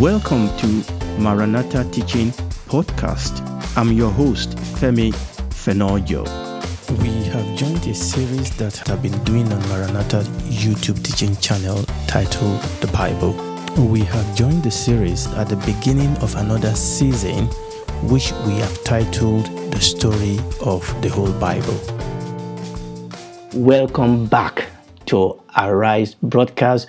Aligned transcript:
Welcome 0.00 0.48
to 0.56 0.66
Maranatha 1.20 1.88
Teaching 1.92 2.32
Podcast. 2.66 3.40
I'm 3.76 3.92
your 3.92 4.10
host, 4.10 4.56
Femi 4.56 5.12
Fenojo. 5.50 6.24
We 7.00 7.10
have 7.28 7.56
joined 7.56 7.86
a 7.86 7.94
series 7.94 8.56
that 8.56 8.90
I've 8.90 9.00
been 9.00 9.16
doing 9.22 9.52
on 9.52 9.60
Maranatha 9.68 10.22
YouTube 10.48 11.00
teaching 11.04 11.36
channel 11.36 11.84
titled 12.08 12.60
The 12.80 12.88
Bible. 12.88 13.34
We 13.86 14.00
have 14.00 14.34
joined 14.34 14.64
the 14.64 14.70
series 14.72 15.28
at 15.34 15.48
the 15.48 15.56
beginning 15.58 16.16
of 16.16 16.34
another 16.34 16.74
season, 16.74 17.46
which 18.10 18.32
we 18.48 18.54
have 18.54 18.82
titled 18.82 19.46
The 19.70 19.80
Story 19.80 20.40
of 20.60 20.84
the 21.02 21.08
Whole 21.08 21.32
Bible. 21.34 21.78
Welcome 23.54 24.26
back 24.26 24.66
to 25.06 25.40
Arise 25.56 26.16
Broadcast 26.16 26.88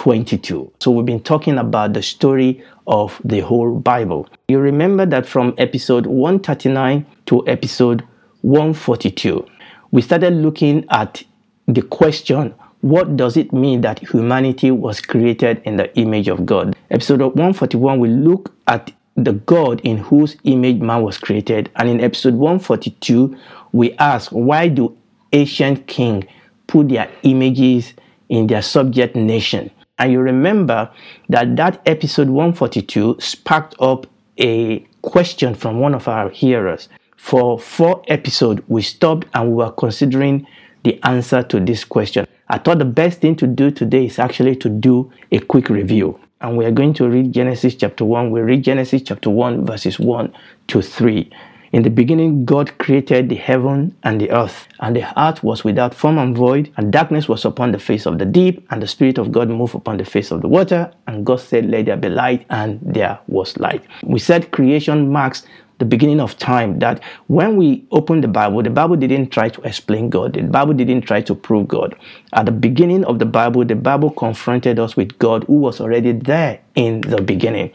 2022. 0.00 0.72
So, 0.80 0.92
we've 0.92 1.04
been 1.04 1.22
talking 1.22 1.58
about 1.58 1.92
the 1.92 2.02
story 2.02 2.64
of 2.86 3.20
the 3.22 3.40
whole 3.40 3.78
Bible. 3.78 4.26
You 4.48 4.58
remember 4.58 5.04
that 5.04 5.26
from 5.26 5.54
episode 5.58 6.06
139 6.06 7.04
to 7.26 7.46
episode 7.46 8.02
142, 8.40 9.46
we 9.90 10.00
started 10.00 10.32
looking 10.32 10.86
at 10.88 11.22
the 11.68 11.82
question 11.82 12.54
what 12.80 13.18
does 13.18 13.36
it 13.36 13.52
mean 13.52 13.82
that 13.82 13.98
humanity 13.98 14.70
was 14.70 15.02
created 15.02 15.60
in 15.66 15.76
the 15.76 15.94
image 15.98 16.28
of 16.28 16.46
God? 16.46 16.74
Episode 16.90 17.20
141, 17.20 17.98
we 18.00 18.08
look 18.08 18.54
at 18.68 18.90
the 19.16 19.34
God 19.34 19.82
in 19.82 19.98
whose 19.98 20.34
image 20.44 20.80
man 20.80 21.02
was 21.02 21.18
created. 21.18 21.70
And 21.76 21.90
in 21.90 22.00
episode 22.00 22.32
142, 22.32 23.36
we 23.72 23.92
ask 23.98 24.30
why 24.30 24.68
do 24.68 24.96
ancient 25.34 25.86
kings 25.86 26.24
put 26.68 26.88
their 26.88 27.10
images 27.22 27.92
in 28.30 28.46
their 28.46 28.62
subject 28.62 29.14
nation? 29.14 29.70
And 30.00 30.10
you 30.10 30.20
remember 30.20 30.90
that 31.28 31.56
that 31.56 31.82
episode 31.84 32.30
142 32.30 33.16
sparked 33.20 33.74
up 33.80 34.06
a 34.38 34.80
question 35.02 35.54
from 35.54 35.78
one 35.78 35.94
of 35.94 36.08
our 36.08 36.30
hearers. 36.30 36.88
For 37.18 37.58
four 37.58 38.02
episodes, 38.08 38.62
we 38.66 38.80
stopped 38.80 39.26
and 39.34 39.50
we 39.50 39.56
were 39.56 39.70
considering 39.70 40.46
the 40.84 40.98
answer 41.04 41.42
to 41.42 41.60
this 41.60 41.84
question. 41.84 42.26
I 42.48 42.56
thought 42.56 42.78
the 42.78 42.86
best 42.86 43.20
thing 43.20 43.36
to 43.36 43.46
do 43.46 43.70
today 43.70 44.06
is 44.06 44.18
actually 44.18 44.56
to 44.56 44.70
do 44.70 45.12
a 45.30 45.38
quick 45.38 45.68
review. 45.68 46.18
And 46.40 46.56
we 46.56 46.64
are 46.64 46.70
going 46.70 46.94
to 46.94 47.06
read 47.06 47.34
Genesis 47.34 47.74
chapter 47.74 48.06
1. 48.06 48.30
We 48.30 48.40
read 48.40 48.64
Genesis 48.64 49.02
chapter 49.02 49.28
1, 49.28 49.66
verses 49.66 50.00
1 50.00 50.34
to 50.68 50.80
3. 50.80 51.30
In 51.72 51.84
the 51.84 51.90
beginning, 51.90 52.44
God 52.44 52.76
created 52.78 53.28
the 53.28 53.36
heaven 53.36 53.94
and 54.02 54.20
the 54.20 54.32
earth, 54.32 54.66
and 54.80 54.96
the 54.96 55.06
earth 55.16 55.44
was 55.44 55.62
without 55.62 55.94
form 55.94 56.18
and 56.18 56.36
void, 56.36 56.72
and 56.76 56.92
darkness 56.92 57.28
was 57.28 57.44
upon 57.44 57.70
the 57.70 57.78
face 57.78 58.06
of 58.06 58.18
the 58.18 58.24
deep, 58.24 58.66
and 58.72 58.82
the 58.82 58.88
Spirit 58.88 59.18
of 59.18 59.30
God 59.30 59.48
moved 59.48 59.76
upon 59.76 59.96
the 59.96 60.04
face 60.04 60.32
of 60.32 60.42
the 60.42 60.48
water. 60.48 60.92
And 61.06 61.24
God 61.24 61.38
said, 61.38 61.66
Let 61.66 61.86
there 61.86 61.96
be 61.96 62.08
light, 62.08 62.44
and 62.50 62.80
there 62.82 63.20
was 63.28 63.56
light. 63.58 63.84
We 64.02 64.18
said 64.18 64.50
creation 64.50 65.12
marks 65.12 65.46
the 65.78 65.84
beginning 65.84 66.20
of 66.20 66.36
time 66.38 66.78
that 66.80 67.02
when 67.28 67.56
we 67.56 67.84
open 67.92 68.20
the 68.20 68.28
Bible, 68.28 68.62
the 68.62 68.70
Bible 68.70 68.96
didn't 68.96 69.30
try 69.30 69.48
to 69.48 69.60
explain 69.62 70.10
God. 70.10 70.34
The 70.34 70.42
Bible 70.42 70.74
didn't 70.74 71.02
try 71.02 71.22
to 71.22 71.34
prove 71.34 71.68
God. 71.68 71.96
At 72.32 72.46
the 72.46 72.52
beginning 72.52 73.04
of 73.04 73.18
the 73.18 73.26
Bible, 73.26 73.64
the 73.64 73.74
Bible 73.74 74.10
confronted 74.10 74.78
us 74.78 74.96
with 74.96 75.18
God 75.18 75.44
who 75.44 75.54
was 75.54 75.80
already 75.80 76.12
there 76.12 76.60
in 76.76 77.00
the 77.00 77.20
beginning. 77.20 77.72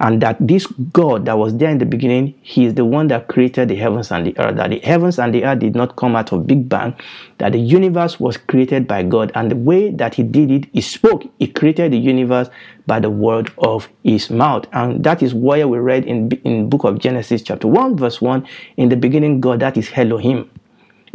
And 0.00 0.22
that 0.22 0.38
this 0.40 0.66
God 0.66 1.26
that 1.26 1.36
was 1.36 1.56
there 1.56 1.70
in 1.70 1.78
the 1.78 1.84
beginning, 1.84 2.34
He 2.40 2.64
is 2.64 2.74
the 2.74 2.86
one 2.86 3.08
that 3.08 3.28
created 3.28 3.68
the 3.68 3.76
heavens 3.76 4.10
and 4.10 4.26
the 4.26 4.38
earth. 4.38 4.56
That 4.56 4.70
the 4.70 4.78
heavens 4.80 5.18
and 5.18 5.34
the 5.34 5.44
earth 5.44 5.58
did 5.58 5.74
not 5.76 5.96
come 5.96 6.16
out 6.16 6.32
of 6.32 6.46
Big 6.46 6.68
Bang, 6.68 6.94
that 7.36 7.52
the 7.52 7.58
universe 7.60 8.18
was 8.18 8.38
created 8.38 8.88
by 8.88 9.02
God. 9.02 9.30
And 9.34 9.50
the 9.50 9.56
way 9.56 9.90
that 9.90 10.14
He 10.14 10.22
did 10.22 10.50
it, 10.50 10.66
He 10.72 10.80
spoke, 10.80 11.24
He 11.38 11.46
created 11.46 11.92
the 11.92 11.98
universe 11.98 12.48
by 12.86 13.00
the 13.00 13.10
word 13.10 13.52
of 13.58 13.88
His 14.02 14.30
mouth. 14.30 14.64
And 14.72 15.04
that 15.04 15.22
is 15.22 15.34
why 15.34 15.62
we 15.64 15.78
read 15.78 16.06
in, 16.06 16.30
in 16.44 16.70
book 16.70 16.84
of 16.84 16.98
Genesis 16.98 17.42
chapter 17.42 17.68
1 17.68 17.98
verse 17.98 18.22
1, 18.22 18.46
in 18.78 18.88
the 18.88 18.96
beginning 18.96 19.40
God, 19.40 19.60
that 19.60 19.76
is 19.76 19.90
Elohim. 19.94 20.50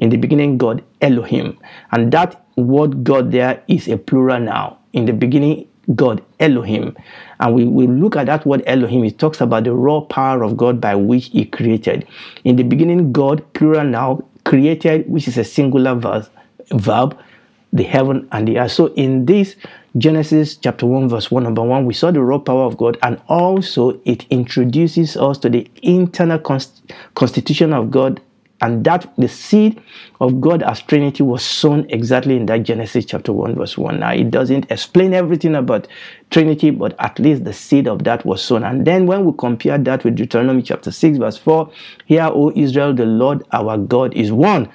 In 0.03 0.09
the 0.09 0.17
beginning 0.17 0.57
God, 0.57 0.83
Elohim. 0.99 1.57
And 1.93 2.11
that 2.11 2.45
word 2.57 3.05
God 3.05 3.31
there 3.31 3.63
is 3.69 3.87
a 3.87 3.97
plural 3.97 4.41
now. 4.41 4.79
In 4.91 5.05
the 5.05 5.13
beginning 5.13 5.65
God, 5.95 6.21
Elohim. 6.41 6.97
And 7.39 7.55
we 7.55 7.63
will 7.63 7.87
look 7.87 8.17
at 8.17 8.25
that 8.25 8.45
word 8.45 8.63
Elohim. 8.67 9.05
It 9.05 9.17
talks 9.17 9.39
about 9.39 9.63
the 9.63 9.73
raw 9.73 10.01
power 10.01 10.43
of 10.43 10.57
God 10.57 10.81
by 10.81 10.93
which 10.95 11.27
He 11.27 11.45
created. 11.45 12.05
In 12.43 12.57
the 12.57 12.63
beginning, 12.63 13.13
God, 13.13 13.45
plural 13.53 13.85
now, 13.85 14.25
created, 14.43 15.09
which 15.09 15.29
is 15.29 15.37
a 15.37 15.45
singular 15.45 15.95
verse, 15.95 16.29
verb, 16.73 17.17
the 17.71 17.83
heaven 17.83 18.27
and 18.33 18.45
the 18.45 18.59
earth. 18.59 18.73
So 18.73 18.87
in 18.95 19.25
this 19.25 19.55
Genesis 19.97 20.57
chapter 20.57 20.85
1, 20.85 21.07
verse 21.07 21.31
1, 21.31 21.43
number 21.43 21.63
1, 21.63 21.85
we 21.85 21.93
saw 21.93 22.11
the 22.11 22.21
raw 22.21 22.39
power 22.39 22.65
of 22.65 22.75
God, 22.75 22.97
and 23.03 23.21
also 23.29 24.01
it 24.03 24.25
introduces 24.29 25.15
us 25.15 25.37
to 25.37 25.49
the 25.49 25.65
internal 25.81 26.39
const- 26.39 26.91
constitution 27.15 27.71
of 27.71 27.89
God 27.89 28.19
and 28.63 28.85
that 28.85 29.13
the 29.17 29.27
seed 29.27 29.81
of 30.21 30.39
God 30.39 30.63
as 30.63 30.81
Trinity 30.81 31.21
was 31.21 31.43
sown 31.43 31.85
exactly 31.89 32.37
in 32.37 32.45
that 32.45 32.63
Genesis 32.63 33.03
chapter 33.03 33.33
1, 33.33 33.55
verse 33.55 33.77
1. 33.77 33.99
Now, 33.99 34.13
it 34.13 34.31
doesn't 34.31 34.71
explain 34.71 35.13
everything 35.13 35.53
about 35.53 35.85
Trinity, 36.31 36.69
but 36.69 36.95
at 36.97 37.19
least 37.19 37.43
the 37.43 37.51
seed 37.51 37.89
of 37.89 38.05
that 38.05 38.25
was 38.25 38.41
sown. 38.41 38.63
And 38.63 38.87
then 38.87 39.05
when 39.05 39.25
we 39.25 39.33
compare 39.37 39.77
that 39.79 40.05
with 40.05 40.15
Deuteronomy 40.15 40.61
chapter 40.61 40.91
6, 40.91 41.17
verse 41.17 41.35
4, 41.35 41.69
Hear, 42.05 42.29
O 42.31 42.53
Israel, 42.55 42.93
the 42.93 43.05
Lord 43.05 43.43
our 43.51 43.77
God 43.77 44.13
is 44.13 44.31
one. 44.31 44.71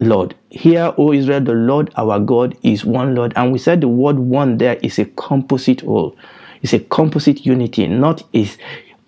Lord. 0.00 0.34
Hear, 0.50 0.92
O 0.98 1.14
Israel, 1.14 1.40
the 1.40 1.54
Lord 1.54 1.90
our 1.96 2.20
God 2.20 2.58
is 2.62 2.84
one 2.84 3.14
Lord. 3.14 3.32
And 3.36 3.52
we 3.52 3.58
said 3.58 3.80
the 3.80 3.88
word 3.88 4.18
one 4.18 4.58
there 4.58 4.76
is 4.82 4.98
a 4.98 5.06
composite 5.06 5.80
whole. 5.80 6.14
It's 6.60 6.74
a 6.74 6.78
composite 6.78 7.46
unity, 7.46 7.86
not 7.88 8.22
is 8.34 8.58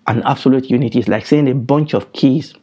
an 0.07 0.23
absolute 0.23 0.71
unity. 0.71 0.97
It's 0.97 1.07
like 1.07 1.27
saying 1.27 1.47
a 1.47 1.53
bunch 1.53 1.93
of 1.93 2.11
keys 2.13 2.55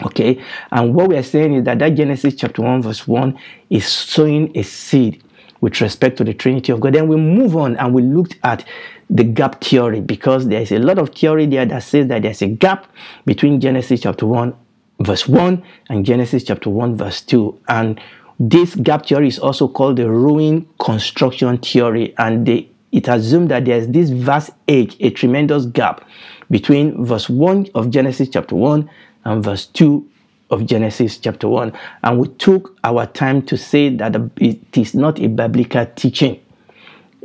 Okay, 0.00 0.42
and 0.70 0.94
what 0.94 1.08
we 1.08 1.16
are 1.16 1.22
saying 1.22 1.54
is 1.54 1.64
that 1.64 1.78
that 1.78 1.90
Genesis 1.90 2.34
chapter 2.34 2.62
1, 2.62 2.82
verse 2.82 3.06
1 3.06 3.38
is 3.70 3.86
sowing 3.86 4.56
a 4.56 4.62
seed 4.62 5.22
with 5.60 5.80
respect 5.80 6.16
to 6.18 6.24
the 6.24 6.34
Trinity 6.34 6.72
of 6.72 6.80
God. 6.80 6.94
Then 6.94 7.08
we 7.08 7.16
move 7.16 7.56
on 7.56 7.76
and 7.76 7.94
we 7.94 8.02
looked 8.02 8.36
at 8.42 8.64
the 9.08 9.24
gap 9.24 9.62
theory 9.62 10.00
because 10.00 10.48
there 10.48 10.60
is 10.60 10.72
a 10.72 10.78
lot 10.78 10.98
of 10.98 11.10
theory 11.10 11.46
there 11.46 11.66
that 11.66 11.82
says 11.82 12.08
that 12.08 12.22
there's 12.22 12.42
a 12.42 12.48
gap 12.48 12.90
between 13.26 13.60
Genesis 13.60 14.00
chapter 14.00 14.26
1, 14.26 14.54
verse 15.00 15.28
1 15.28 15.62
and 15.88 16.04
Genesis 16.04 16.44
chapter 16.44 16.70
1, 16.70 16.96
verse 16.96 17.20
2. 17.22 17.60
And 17.68 18.00
this 18.40 18.74
gap 18.74 19.06
theory 19.06 19.28
is 19.28 19.38
also 19.38 19.68
called 19.68 19.96
the 19.98 20.10
ruin 20.10 20.68
construction 20.80 21.58
theory, 21.58 22.14
and 22.18 22.44
they, 22.44 22.68
it 22.90 23.06
assumes 23.06 23.50
that 23.50 23.66
there's 23.66 23.86
this 23.88 24.10
vast 24.10 24.50
age, 24.66 24.96
a 24.98 25.10
tremendous 25.10 25.66
gap 25.66 26.04
between 26.50 27.04
verse 27.04 27.28
1 27.28 27.68
of 27.74 27.90
Genesis 27.90 28.28
chapter 28.30 28.56
1 28.56 28.90
and 29.24 29.42
verse 29.42 29.66
2 29.66 30.08
of 30.50 30.66
Genesis 30.66 31.18
chapter 31.18 31.48
1. 31.48 31.72
And 32.02 32.18
we 32.18 32.28
took 32.28 32.76
our 32.84 33.06
time 33.06 33.42
to 33.42 33.56
say 33.56 33.88
that 33.96 34.14
it 34.36 34.76
is 34.76 34.94
not 34.94 35.18
a 35.18 35.28
biblical 35.28 35.86
teaching. 35.96 36.40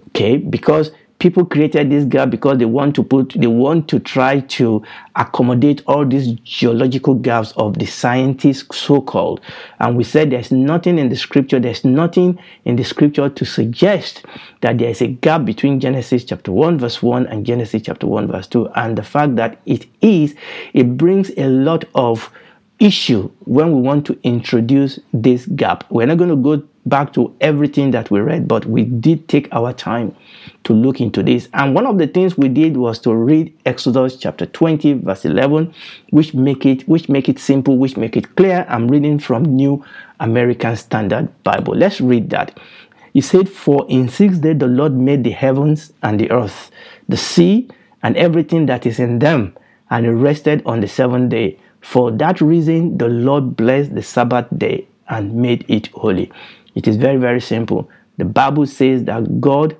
Okay, 0.09 0.37
because 0.37 0.91
people 1.19 1.45
created 1.45 1.89
this 1.89 2.05
gap 2.05 2.29
because 2.29 2.57
they 2.57 2.65
want 2.65 2.95
to 2.95 3.03
put 3.03 3.33
they 3.33 3.47
want 3.47 3.87
to 3.89 3.99
try 3.99 4.39
to 4.41 4.83
accommodate 5.15 5.81
all 5.87 6.05
these 6.05 6.33
geological 6.43 7.15
gaps 7.15 7.53
of 7.57 7.79
the 7.79 7.85
scientists 7.85 8.77
so-called. 8.77 9.41
And 9.79 9.97
we 9.97 10.03
said 10.03 10.29
there's 10.29 10.51
nothing 10.51 10.99
in 10.99 11.09
the 11.09 11.15
scripture 11.15 11.59
there's 11.59 11.83
nothing 11.83 12.39
in 12.65 12.75
the 12.75 12.83
scripture 12.83 13.29
to 13.29 13.45
suggest 13.45 14.25
that 14.61 14.77
there's 14.77 15.01
a 15.01 15.07
gap 15.07 15.45
between 15.45 15.79
genesis 15.79 16.23
chapter 16.23 16.51
1 16.51 16.79
verse 16.79 17.01
1 17.01 17.27
and 17.27 17.45
genesis 17.45 17.81
chapter 17.83 18.07
1 18.07 18.27
verse 18.27 18.47
2 18.47 18.67
and 18.75 18.97
the 18.97 19.03
fact 19.03 19.35
that 19.35 19.59
it 19.65 19.85
is 20.01 20.35
it 20.73 20.97
brings 20.97 21.31
a 21.37 21.47
lot 21.47 21.85
of 21.95 22.31
issue 22.79 23.29
when 23.45 23.73
we 23.73 23.81
want 23.81 24.05
to 24.05 24.19
introduce 24.23 24.99
this 25.13 25.45
gap. 25.47 25.83
We're 25.89 26.05
not 26.05 26.17
going 26.17 26.29
to 26.29 26.35
go 26.35 26.63
back 26.89 27.13
to 27.13 27.35
everything 27.41 27.91
that 27.91 28.09
we 28.11 28.19
read, 28.19 28.47
but 28.47 28.65
we 28.65 28.83
did 28.83 29.27
take 29.27 29.47
our 29.51 29.73
time 29.73 30.15
to 30.63 30.73
look 30.73 31.01
into 31.01 31.23
this. 31.23 31.47
And 31.53 31.73
one 31.73 31.85
of 31.85 31.97
the 31.97 32.07
things 32.07 32.37
we 32.37 32.47
did 32.49 32.77
was 32.77 32.99
to 32.99 33.13
read 33.13 33.57
Exodus 33.65 34.15
chapter 34.15 34.45
20, 34.45 34.93
verse 34.93 35.25
11, 35.25 35.73
which 36.11 36.33
make 36.33 36.65
it 36.65 36.87
which 36.87 37.09
make 37.09 37.29
it 37.29 37.39
simple, 37.39 37.77
which 37.77 37.97
make 37.97 38.17
it 38.17 38.35
clear. 38.35 38.65
I'm 38.69 38.87
reading 38.87 39.19
from 39.19 39.43
New 39.43 39.83
American 40.19 40.75
Standard 40.75 41.29
Bible. 41.43 41.75
Let's 41.75 42.01
read 42.01 42.29
that. 42.31 42.59
He 43.13 43.21
said, 43.21 43.49
For 43.49 43.85
in 43.89 44.09
six 44.09 44.37
days 44.37 44.59
the 44.59 44.67
Lord 44.67 44.93
made 44.93 45.23
the 45.23 45.31
heavens 45.31 45.91
and 46.03 46.19
the 46.19 46.29
earth, 46.31 46.69
the 47.09 47.17
sea, 47.17 47.69
and 48.03 48.15
everything 48.15 48.67
that 48.67 48.85
is 48.85 48.99
in 48.99 49.19
them, 49.19 49.55
and 49.89 50.05
he 50.05 50.11
rested 50.11 50.61
on 50.65 50.81
the 50.81 50.87
seventh 50.87 51.29
day. 51.29 51.59
For 51.81 52.11
that 52.11 52.41
reason, 52.41 52.97
the 52.97 53.07
Lord 53.07 53.55
blessed 53.55 53.95
the 53.95 54.03
Sabbath 54.03 54.47
day 54.57 54.87
and 55.07 55.33
made 55.33 55.65
it 55.67 55.87
holy. 55.87 56.31
It 56.77 56.87
is 56.87 56.95
very, 56.95 57.17
very 57.17 57.41
simple. 57.41 57.89
The 58.17 58.25
Bible 58.25 58.67
says 58.67 59.03
that 59.05 59.41
God 59.41 59.75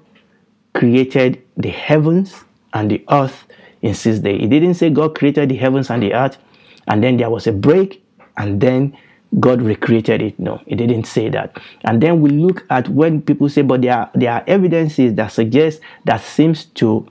created 0.73 1.43
the 1.55 1.69
heavens 1.69 2.43
and 2.73 2.89
the 2.89 3.05
earth 3.11 3.45
in 3.83 3.93
six 3.93 4.17
days. 4.17 4.41
It 4.43 4.47
didn't 4.47 4.73
say 4.73 4.89
God 4.89 5.15
created 5.15 5.49
the 5.49 5.55
heavens 5.57 5.91
and 5.91 6.01
the 6.01 6.15
earth 6.15 6.39
and 6.87 7.03
then 7.03 7.17
there 7.17 7.29
was 7.29 7.45
a 7.45 7.51
break 7.51 8.03
and 8.35 8.59
then 8.59 8.97
God 9.39 9.61
recreated 9.61 10.23
it. 10.23 10.39
No, 10.39 10.59
it 10.65 10.77
didn't 10.77 11.03
say 11.03 11.29
that. 11.29 11.59
And 11.83 12.01
then 12.01 12.19
we 12.19 12.31
look 12.31 12.65
at 12.71 12.89
when 12.89 13.21
people 13.21 13.47
say, 13.47 13.61
but 13.61 13.83
there 13.83 13.93
are, 13.93 14.09
there 14.15 14.31
are 14.31 14.43
evidences 14.47 15.13
that 15.15 15.27
suggest 15.27 15.81
that 16.05 16.21
seems 16.21 16.65
to 16.65 17.07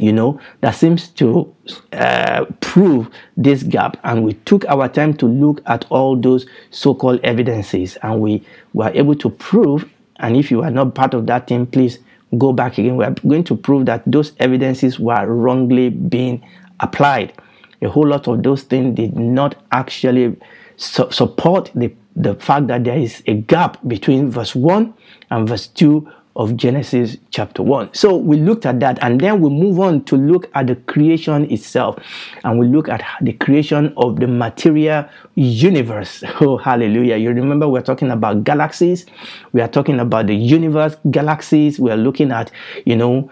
you 0.00 0.12
know, 0.12 0.40
that 0.60 0.72
seems 0.72 1.08
to 1.08 1.54
uh, 1.92 2.44
prove 2.60 3.08
this 3.36 3.62
gap. 3.62 3.96
And 4.04 4.24
we 4.24 4.34
took 4.34 4.64
our 4.66 4.88
time 4.88 5.14
to 5.14 5.26
look 5.26 5.62
at 5.66 5.84
all 5.90 6.16
those 6.16 6.46
so 6.70 6.94
called 6.94 7.20
evidences 7.22 7.96
and 8.02 8.20
we 8.20 8.44
were 8.72 8.90
able 8.94 9.14
to 9.16 9.30
prove. 9.30 9.88
And 10.16 10.36
if 10.36 10.50
you 10.50 10.62
are 10.62 10.70
not 10.70 10.94
part 10.94 11.14
of 11.14 11.26
that 11.26 11.48
team, 11.48 11.66
please 11.66 11.98
go 12.36 12.52
back 12.52 12.78
again. 12.78 12.96
We 12.96 13.04
are 13.04 13.14
going 13.26 13.44
to 13.44 13.56
prove 13.56 13.86
that 13.86 14.02
those 14.06 14.32
evidences 14.38 14.98
were 14.98 15.26
wrongly 15.26 15.90
being 15.90 16.44
applied. 16.80 17.32
A 17.80 17.88
whole 17.88 18.06
lot 18.06 18.26
of 18.28 18.42
those 18.42 18.62
things 18.62 18.96
did 18.96 19.16
not 19.16 19.54
actually 19.72 20.36
su- 20.76 21.10
support 21.10 21.70
the, 21.74 21.94
the 22.16 22.34
fact 22.34 22.66
that 22.66 22.84
there 22.84 22.98
is 22.98 23.22
a 23.26 23.34
gap 23.34 23.78
between 23.86 24.30
verse 24.30 24.54
1 24.54 24.92
and 25.30 25.48
verse 25.48 25.68
2 25.68 26.10
of 26.38 26.56
Genesis 26.56 27.16
chapter 27.30 27.64
1. 27.64 27.92
So 27.94 28.16
we 28.16 28.36
looked 28.36 28.64
at 28.64 28.78
that 28.78 29.02
and 29.02 29.20
then 29.20 29.40
we 29.40 29.50
move 29.50 29.80
on 29.80 30.04
to 30.04 30.16
look 30.16 30.48
at 30.54 30.68
the 30.68 30.76
creation 30.76 31.50
itself 31.50 31.98
and 32.44 32.60
we 32.60 32.68
look 32.68 32.88
at 32.88 33.04
the 33.20 33.32
creation 33.32 33.92
of 33.96 34.20
the 34.20 34.28
material 34.28 35.06
universe. 35.34 36.22
Oh, 36.40 36.56
hallelujah. 36.56 37.16
You 37.16 37.30
remember 37.30 37.68
we're 37.68 37.82
talking 37.82 38.12
about 38.12 38.44
galaxies. 38.44 39.06
We 39.52 39.60
are 39.60 39.66
talking 39.66 39.98
about 39.98 40.28
the 40.28 40.36
universe, 40.36 40.94
galaxies. 41.10 41.80
We 41.80 41.90
are 41.90 41.96
looking 41.96 42.30
at, 42.30 42.52
you 42.86 42.94
know, 42.94 43.28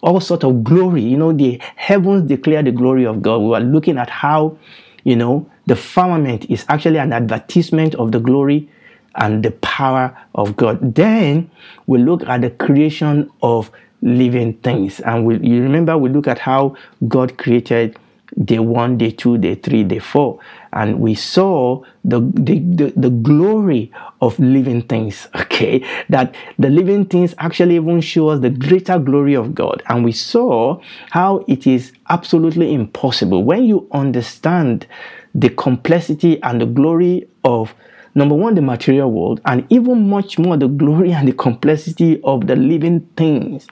all 0.00 0.20
sort 0.20 0.42
of 0.42 0.64
glory. 0.64 1.02
You 1.02 1.18
know, 1.18 1.32
the 1.32 1.60
heavens 1.76 2.26
declare 2.26 2.62
the 2.62 2.72
glory 2.72 3.04
of 3.04 3.20
God. 3.20 3.38
We 3.42 3.54
are 3.54 3.60
looking 3.60 3.98
at 3.98 4.08
how, 4.08 4.56
you 5.04 5.16
know, 5.16 5.50
the 5.66 5.76
firmament 5.76 6.46
is 6.48 6.64
actually 6.70 6.98
an 6.98 7.12
advertisement 7.12 7.94
of 7.96 8.10
the 8.12 8.20
glory 8.20 8.70
and 9.16 9.42
the 9.42 9.50
power 9.52 10.16
of 10.34 10.56
God. 10.56 10.94
Then 10.94 11.50
we 11.86 11.98
look 11.98 12.22
at 12.26 12.42
the 12.42 12.50
creation 12.50 13.30
of 13.42 13.70
living 14.02 14.54
things. 14.54 15.00
And 15.00 15.26
we, 15.26 15.38
you 15.38 15.62
remember, 15.62 15.96
we 15.98 16.08
look 16.08 16.26
at 16.26 16.38
how 16.38 16.76
God 17.08 17.36
created 17.38 17.98
day 18.44 18.58
one, 18.58 18.96
day 18.96 19.10
two, 19.10 19.38
day 19.38 19.56
three, 19.56 19.82
day 19.82 19.98
four. 19.98 20.38
And 20.72 21.00
we 21.00 21.14
saw 21.14 21.82
the, 22.04 22.20
the, 22.20 22.60
the, 22.60 22.92
the, 22.96 23.10
glory 23.10 23.92
of 24.20 24.38
living 24.38 24.82
things, 24.82 25.26
okay? 25.34 25.84
That 26.08 26.34
the 26.58 26.70
living 26.70 27.06
things 27.06 27.34
actually 27.38 27.76
even 27.76 28.00
show 28.00 28.28
us 28.28 28.40
the 28.40 28.50
greater 28.50 28.98
glory 28.98 29.34
of 29.34 29.54
God. 29.54 29.82
And 29.88 30.04
we 30.04 30.12
saw 30.12 30.80
how 31.10 31.44
it 31.48 31.66
is 31.66 31.92
absolutely 32.08 32.72
impossible 32.72 33.42
when 33.44 33.64
you 33.64 33.88
understand 33.92 34.86
the 35.34 35.48
complexity 35.50 36.42
and 36.42 36.60
the 36.60 36.66
glory 36.66 37.28
of 37.44 37.74
number 38.14 38.34
one, 38.34 38.54
the 38.54 38.62
material 38.62 39.10
world, 39.10 39.40
and 39.44 39.66
even 39.70 40.08
much 40.08 40.38
more 40.38 40.56
the 40.56 40.68
glory 40.68 41.12
and 41.12 41.28
the 41.28 41.32
complexity 41.32 42.20
of 42.22 42.46
the 42.46 42.56
living 42.56 43.00
things, 43.16 43.66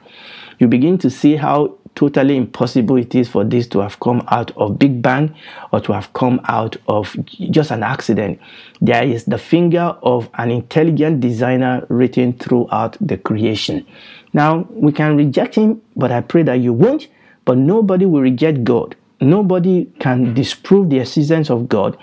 you 0.59 0.69
begin 0.69 0.99
to 0.99 1.11
see 1.11 1.37
how 1.37 1.77
totally 1.95 2.37
impossible 2.37 2.97
it 2.97 3.13
is 3.17 3.29
for 3.29 3.43
this 3.43 3.67
to 3.67 3.81
have 3.81 3.99
come 3.99 4.23
out 4.29 4.57
of 4.57 4.79
Big 4.79 5.03
Bang 5.03 5.35
or 5.73 5.81
to 5.81 5.93
have 5.93 6.13
come 6.13 6.41
out 6.45 6.77
of 6.87 7.17
just 7.51 7.73
an 7.73 7.83
accident. 7.83 8.39
There 8.81 9.03
is 9.03 9.25
the 9.25 9.39
finger 9.39 9.97
of 10.03 10.31
an 10.35 10.53
intelligent 10.53 11.21
designer 11.21 11.85
written 11.89 12.35
throughout 12.35 12.97
the 13.01 13.17
creation. 13.17 13.85
Now, 14.33 14.69
we 14.71 14.93
can 14.93 15.17
reject 15.17 15.57
him, 15.57 15.83
but 15.97 16.13
I 16.13 16.21
pray 16.21 16.45
that 16.45 16.61
you 16.61 16.73
won't. 16.73 17.09
But 17.45 17.59
nobody 17.59 18.07
will 18.07 18.21
reject 18.21 18.63
God. 18.63 18.95
Nobody 19.21 19.87
can 19.99 20.35
disprove 20.35 20.91
the 20.91 21.01
existence 21.01 21.51
of 21.51 21.69
God 21.69 21.97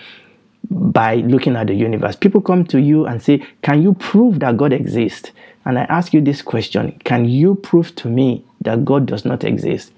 by 0.69 1.15
looking 1.15 1.55
at 1.55 1.67
the 1.67 1.73
universe. 1.73 2.15
People 2.15 2.41
come 2.41 2.65
to 2.65 2.79
you 2.79 3.05
and 3.05 3.21
say, 3.21 3.45
Can 3.61 3.81
you 3.81 3.93
prove 3.93 4.39
that 4.39 4.57
God 4.57 4.73
exists? 4.73 5.31
And 5.65 5.79
I 5.79 5.83
ask 5.83 6.13
you 6.13 6.21
this 6.21 6.41
question 6.41 6.99
Can 7.03 7.25
you 7.25 7.55
prove 7.55 7.95
to 7.95 8.07
me 8.07 8.45
that 8.61 8.85
God 8.85 9.05
does 9.05 9.25
not 9.25 9.43
exist? 9.43 9.91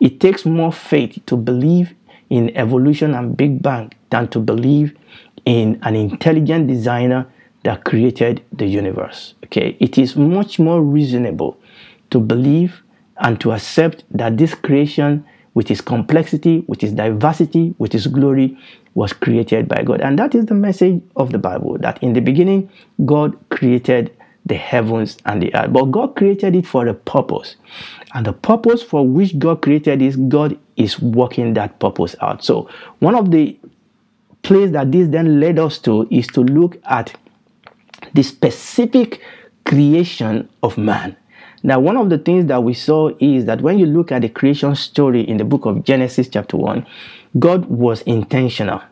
It 0.00 0.20
takes 0.20 0.44
more 0.44 0.72
faith 0.72 1.18
to 1.26 1.36
believe 1.36 1.94
in 2.30 2.56
evolution 2.56 3.14
and 3.14 3.36
Big 3.36 3.62
Bang 3.62 3.92
than 4.10 4.28
to 4.28 4.40
believe 4.40 4.96
in 5.44 5.78
an 5.82 5.94
intelligent 5.94 6.68
designer 6.68 7.26
that 7.64 7.84
created 7.84 8.42
the 8.52 8.66
universe. 8.66 9.34
Okay, 9.44 9.76
it 9.80 9.98
is 9.98 10.16
much 10.16 10.58
more 10.58 10.82
reasonable 10.82 11.58
to 12.10 12.20
believe 12.20 12.82
and 13.18 13.40
to 13.40 13.52
accept 13.52 14.04
that 14.10 14.36
this 14.36 14.54
creation 14.54 15.24
with 15.54 15.70
its 15.70 15.80
complexity, 15.80 16.64
with 16.66 16.82
its 16.82 16.92
diversity, 16.92 17.74
with 17.78 17.94
its 17.94 18.06
glory, 18.06 18.58
was 18.94 19.12
created 19.12 19.68
by 19.68 19.82
God. 19.82 20.00
And 20.00 20.18
that 20.18 20.34
is 20.34 20.46
the 20.46 20.54
message 20.54 21.02
of 21.16 21.32
the 21.32 21.38
Bible 21.38 21.78
that 21.78 22.02
in 22.02 22.12
the 22.12 22.20
beginning, 22.20 22.70
God 23.04 23.36
created 23.50 24.14
the 24.46 24.54
heavens 24.54 25.16
and 25.24 25.42
the 25.42 25.54
earth. 25.54 25.72
But 25.72 25.86
God 25.86 26.16
created 26.16 26.54
it 26.54 26.66
for 26.66 26.86
a 26.86 26.94
purpose. 26.94 27.56
And 28.14 28.26
the 28.26 28.32
purpose 28.32 28.82
for 28.82 29.06
which 29.06 29.38
God 29.38 29.62
created 29.62 30.02
is 30.02 30.16
God 30.16 30.58
is 30.76 31.00
working 31.00 31.54
that 31.54 31.78
purpose 31.80 32.14
out. 32.20 32.44
So, 32.44 32.68
one 32.98 33.14
of 33.14 33.30
the 33.30 33.58
place 34.42 34.70
that 34.72 34.92
this 34.92 35.08
then 35.08 35.40
led 35.40 35.58
us 35.58 35.78
to 35.80 36.06
is 36.10 36.26
to 36.28 36.42
look 36.42 36.78
at 36.84 37.14
the 38.12 38.22
specific 38.22 39.20
creation 39.64 40.48
of 40.62 40.76
man. 40.76 41.16
Now, 41.62 41.80
one 41.80 41.96
of 41.96 42.10
the 42.10 42.18
things 42.18 42.46
that 42.46 42.62
we 42.62 42.74
saw 42.74 43.10
is 43.18 43.46
that 43.46 43.62
when 43.62 43.78
you 43.78 43.86
look 43.86 44.12
at 44.12 44.20
the 44.20 44.28
creation 44.28 44.74
story 44.74 45.22
in 45.22 45.38
the 45.38 45.44
book 45.44 45.64
of 45.64 45.82
Genesis, 45.82 46.28
chapter 46.28 46.58
1, 46.58 46.86
God 47.38 47.66
was 47.66 48.02
intentional. 48.02 48.82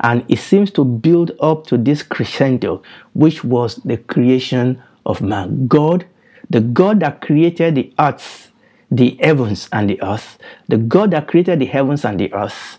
And 0.00 0.24
it 0.28 0.38
seems 0.38 0.70
to 0.72 0.84
build 0.84 1.32
up 1.40 1.66
to 1.68 1.78
this 1.78 2.02
crescendo, 2.02 2.82
which 3.12 3.44
was 3.44 3.76
the 3.76 3.96
creation 3.96 4.82
of 5.06 5.20
man. 5.22 5.66
God, 5.66 6.06
the 6.50 6.60
God 6.60 7.00
that 7.00 7.20
created 7.20 7.76
the 7.76 7.92
earth, 7.98 8.50
the 8.90 9.16
heavens 9.20 9.68
and 9.72 9.88
the 9.88 10.02
earth, 10.02 10.38
the 10.68 10.76
God 10.76 11.12
that 11.12 11.28
created 11.28 11.60
the 11.60 11.66
heavens 11.66 12.04
and 12.04 12.18
the 12.18 12.32
earth, 12.32 12.78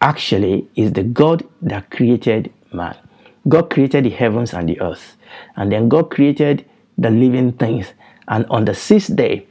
actually 0.00 0.68
is 0.76 0.92
the 0.92 1.02
God 1.02 1.46
that 1.62 1.90
created 1.90 2.52
man. 2.72 2.96
God 3.48 3.70
created 3.70 4.04
the 4.04 4.10
heavens 4.10 4.54
and 4.54 4.68
the 4.68 4.80
earth. 4.80 5.16
And 5.56 5.70
then 5.70 5.88
God 5.88 6.10
created 6.10 6.64
the 6.96 7.10
living 7.10 7.52
things. 7.52 7.92
And 8.28 8.46
on 8.46 8.64
the 8.64 8.74
sixth 8.74 9.14
day, 9.14 9.46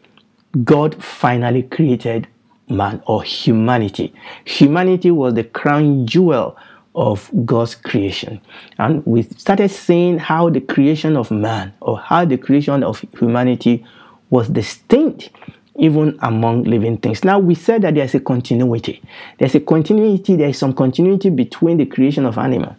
God 0.63 1.04
finally 1.04 1.63
created 1.63 2.27
man 2.69 3.01
or 3.06 3.24
humanity. 3.24 4.13
Humanity 4.45 5.12
was 5.12 5.33
the 5.33 5.44
crown 5.44 6.07
jewel 6.07 6.57
of 6.95 7.30
God's 7.45 7.75
creation. 7.75 8.39
And 8.77 9.06
we 9.06 9.24
started 9.24 9.69
seeing 9.69 10.19
how 10.19 10.50
the 10.50 10.62
creation 10.62 11.18
of 11.18 11.31
man 11.31 11.74
or 11.81 11.98
how 11.98 12.25
the 12.25 12.37
creation 12.37 12.83
of 12.83 13.04
humanity 13.18 13.85
was 14.30 14.49
distinct 14.49 15.30
even 15.76 16.18
among 16.21 16.64
living 16.64 16.97
things. 16.97 17.23
Now 17.23 17.40
we 17.40 17.56
said 17.56 17.81
that 17.81 17.95
there's 17.95 18.14
a 18.14 18.19
continuity. 18.19 19.02
There's 19.40 19.56
a 19.56 19.59
continuity, 19.59 20.35
there 20.35 20.49
is 20.49 20.57
some 20.57 20.73
continuity 20.73 21.30
between 21.30 21.78
the 21.78 21.85
creation 21.85 22.26
of 22.26 22.37
animal 22.37 22.76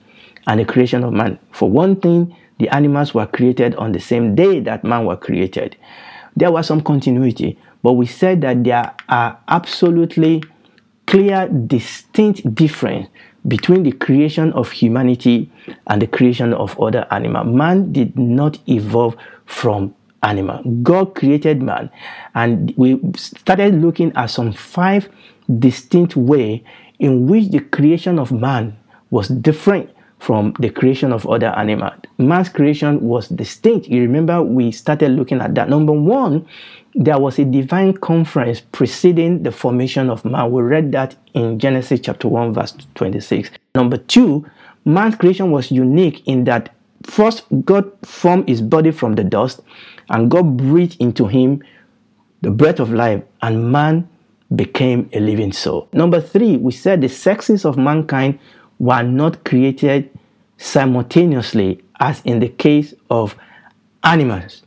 and 0.46 0.60
the 0.60 0.64
creation 0.64 1.02
of 1.02 1.12
man. 1.12 1.38
For 1.50 1.68
one 1.68 1.96
thing, 1.96 2.36
the 2.58 2.68
animals 2.68 3.14
were 3.14 3.26
created 3.26 3.74
on 3.76 3.92
the 3.92 4.00
same 4.00 4.34
day 4.34 4.60
that 4.60 4.84
man 4.84 5.04
was 5.04 5.18
created. 5.20 5.76
There 6.36 6.52
was 6.52 6.66
some 6.66 6.82
continuity, 6.82 7.58
but 7.84 7.92
we 7.92 8.06
said 8.06 8.40
that 8.40 8.64
there 8.64 8.94
are 9.10 9.38
absolutely 9.46 10.42
clear, 11.06 11.46
distinct 11.48 12.54
difference 12.54 13.08
between 13.46 13.82
the 13.82 13.92
creation 13.92 14.54
of 14.54 14.70
humanity 14.70 15.52
and 15.86 16.00
the 16.00 16.06
creation 16.06 16.54
of 16.54 16.80
other 16.80 17.06
animals. 17.10 17.46
Man 17.46 17.92
did 17.92 18.18
not 18.18 18.58
evolve 18.66 19.16
from 19.44 19.94
animal. 20.22 20.62
God 20.82 21.14
created 21.14 21.60
man, 21.60 21.90
and 22.34 22.72
we 22.78 22.98
started 23.16 23.74
looking 23.82 24.12
at 24.16 24.30
some 24.30 24.54
five 24.54 25.10
distinct 25.58 26.16
way 26.16 26.64
in 26.98 27.26
which 27.26 27.50
the 27.50 27.60
creation 27.60 28.18
of 28.18 28.32
man 28.32 28.78
was 29.10 29.28
different 29.28 29.93
from 30.24 30.54
the 30.58 30.70
creation 30.70 31.12
of 31.12 31.26
other 31.26 31.48
animals. 31.48 31.92
Man's 32.16 32.48
creation 32.48 32.98
was 33.02 33.28
distinct. 33.28 33.88
You 33.88 34.00
remember 34.00 34.42
we 34.42 34.72
started 34.72 35.10
looking 35.10 35.42
at 35.42 35.54
that. 35.54 35.68
Number 35.68 35.92
one, 35.92 36.46
there 36.94 37.18
was 37.18 37.38
a 37.38 37.44
divine 37.44 37.92
conference 37.92 38.60
preceding 38.60 39.42
the 39.42 39.52
formation 39.52 40.08
of 40.08 40.24
man. 40.24 40.50
We 40.50 40.62
read 40.62 40.92
that 40.92 41.14
in 41.34 41.58
Genesis 41.58 42.00
chapter 42.00 42.26
1, 42.26 42.54
verse 42.54 42.74
26. 42.94 43.50
Number 43.74 43.98
two, 43.98 44.46
man's 44.86 45.14
creation 45.14 45.50
was 45.50 45.70
unique 45.70 46.26
in 46.26 46.44
that 46.44 46.74
first 47.02 47.42
God 47.66 47.92
formed 48.02 48.48
his 48.48 48.62
body 48.62 48.92
from 48.92 49.16
the 49.16 49.24
dust 49.24 49.60
and 50.08 50.30
God 50.30 50.56
breathed 50.56 50.96
into 51.00 51.26
him 51.26 51.62
the 52.40 52.50
breath 52.50 52.78
of 52.78 52.92
life, 52.92 53.22
and 53.40 53.72
man 53.72 54.06
became 54.54 55.08
a 55.14 55.20
living 55.20 55.50
soul. 55.50 55.88
Number 55.94 56.20
three, 56.20 56.58
we 56.58 56.72
said 56.72 57.00
the 57.00 57.08
sexes 57.08 57.64
of 57.64 57.78
mankind 57.78 58.38
were 58.78 59.02
not 59.02 59.44
created 59.44 60.10
simultaneously 60.56 61.82
as 62.00 62.20
in 62.22 62.40
the 62.40 62.48
case 62.48 62.94
of 63.10 63.36
animals. 64.02 64.62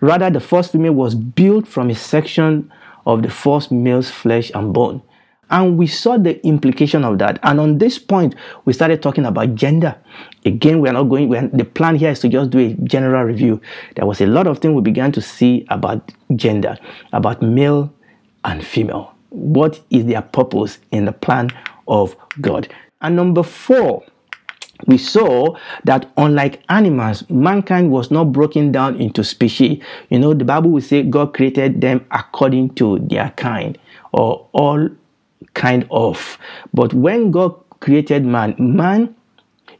Rather, 0.00 0.30
the 0.30 0.40
first 0.40 0.72
female 0.72 0.92
was 0.92 1.14
built 1.14 1.66
from 1.66 1.90
a 1.90 1.94
section 1.94 2.72
of 3.06 3.22
the 3.22 3.30
first 3.30 3.72
male's 3.72 4.10
flesh 4.10 4.50
and 4.54 4.72
bone. 4.72 5.02
And 5.50 5.78
we 5.78 5.86
saw 5.86 6.18
the 6.18 6.44
implication 6.46 7.04
of 7.04 7.18
that. 7.18 7.38
And 7.42 7.58
on 7.58 7.78
this 7.78 7.98
point, 7.98 8.34
we 8.66 8.74
started 8.74 9.02
talking 9.02 9.24
about 9.24 9.54
gender. 9.54 9.96
Again, 10.44 10.80
we 10.80 10.90
are 10.90 10.92
not 10.92 11.04
going, 11.04 11.34
are, 11.34 11.48
the 11.48 11.64
plan 11.64 11.96
here 11.96 12.10
is 12.10 12.20
to 12.20 12.28
just 12.28 12.50
do 12.50 12.58
a 12.58 12.74
general 12.84 13.24
review. 13.24 13.60
There 13.96 14.04
was 14.04 14.20
a 14.20 14.26
lot 14.26 14.46
of 14.46 14.58
things 14.58 14.74
we 14.74 14.82
began 14.82 15.10
to 15.12 15.22
see 15.22 15.66
about 15.70 16.12
gender, 16.36 16.76
about 17.12 17.40
male 17.40 17.92
and 18.44 18.64
female. 18.64 19.14
What 19.30 19.80
is 19.90 20.04
their 20.04 20.22
purpose 20.22 20.78
in 20.90 21.06
the 21.06 21.12
plan 21.12 21.48
of 21.86 22.14
God? 22.42 22.68
And 23.00 23.16
number 23.16 23.42
four, 23.42 24.04
we 24.86 24.98
saw 24.98 25.56
that 25.84 26.10
unlike 26.16 26.62
animals, 26.68 27.28
mankind 27.28 27.90
was 27.90 28.10
not 28.10 28.32
broken 28.32 28.72
down 28.72 29.00
into 29.00 29.24
species. 29.24 29.82
You 30.08 30.18
know, 30.18 30.34
the 30.34 30.44
Bible 30.44 30.70
will 30.70 30.80
say 30.80 31.02
God 31.02 31.34
created 31.34 31.80
them 31.80 32.06
according 32.10 32.74
to 32.76 32.98
their 33.00 33.30
kind 33.30 33.78
or 34.12 34.48
all 34.52 34.88
kind 35.54 35.86
of. 35.90 36.38
But 36.72 36.94
when 36.94 37.30
God 37.30 37.54
created 37.80 38.24
man, 38.24 38.54
man, 38.58 39.14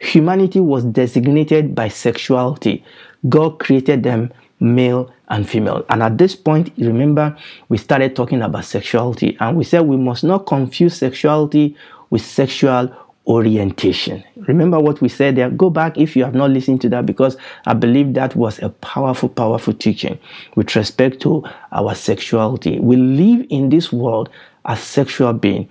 humanity 0.01 0.61
was 0.61 0.85
designated 0.85 1.75
by 1.75 1.89
sexuality. 1.89 2.85
God 3.29 3.59
created 3.59 4.03
them 4.03 4.33
male 4.61 5.13
and 5.29 5.49
female. 5.49 5.85
And 5.89 6.03
at 6.03 6.19
this 6.19 6.35
point, 6.35 6.73
remember, 6.77 7.37
we 7.69 7.79
started 7.79 8.17
talking 8.17 8.43
about 8.43 8.65
sexuality 8.65 9.37
and 9.41 9.57
we 9.57 9.65
said 9.65 9.83
we 9.83 9.97
must 9.97 10.25
not 10.25 10.47
confuse 10.47 10.97
sexuality 10.97 11.77
with 12.11 12.23
sexual 12.23 12.95
orientation. 13.29 14.25
Remember 14.49 14.81
what 14.81 15.01
we 15.01 15.09
said 15.09 15.37
there? 15.37 15.51
Go 15.51 15.69
back 15.69 15.99
if 15.99 16.17
you 16.17 16.25
have 16.25 16.35
not 16.35 16.51
listened 16.51 16.81
to 16.81 16.89
that 16.89 17.07
because 17.07 17.37
I 17.67 17.75
believe 17.75 18.15
that 18.15 18.35
was 18.35 18.59
a 18.61 18.71
powerful, 18.71 19.29
powerful 19.29 19.75
teaching 19.75 20.19
with 20.57 20.75
respect 20.75 21.21
to 21.23 21.45
our 21.71 21.95
sexuality. 21.95 22.81
We 22.81 22.97
live 22.97 23.47
in 23.51 23.69
this 23.69 23.93
world 23.93 24.31
as 24.65 24.81
sexual 24.81 25.35
being. 25.35 25.69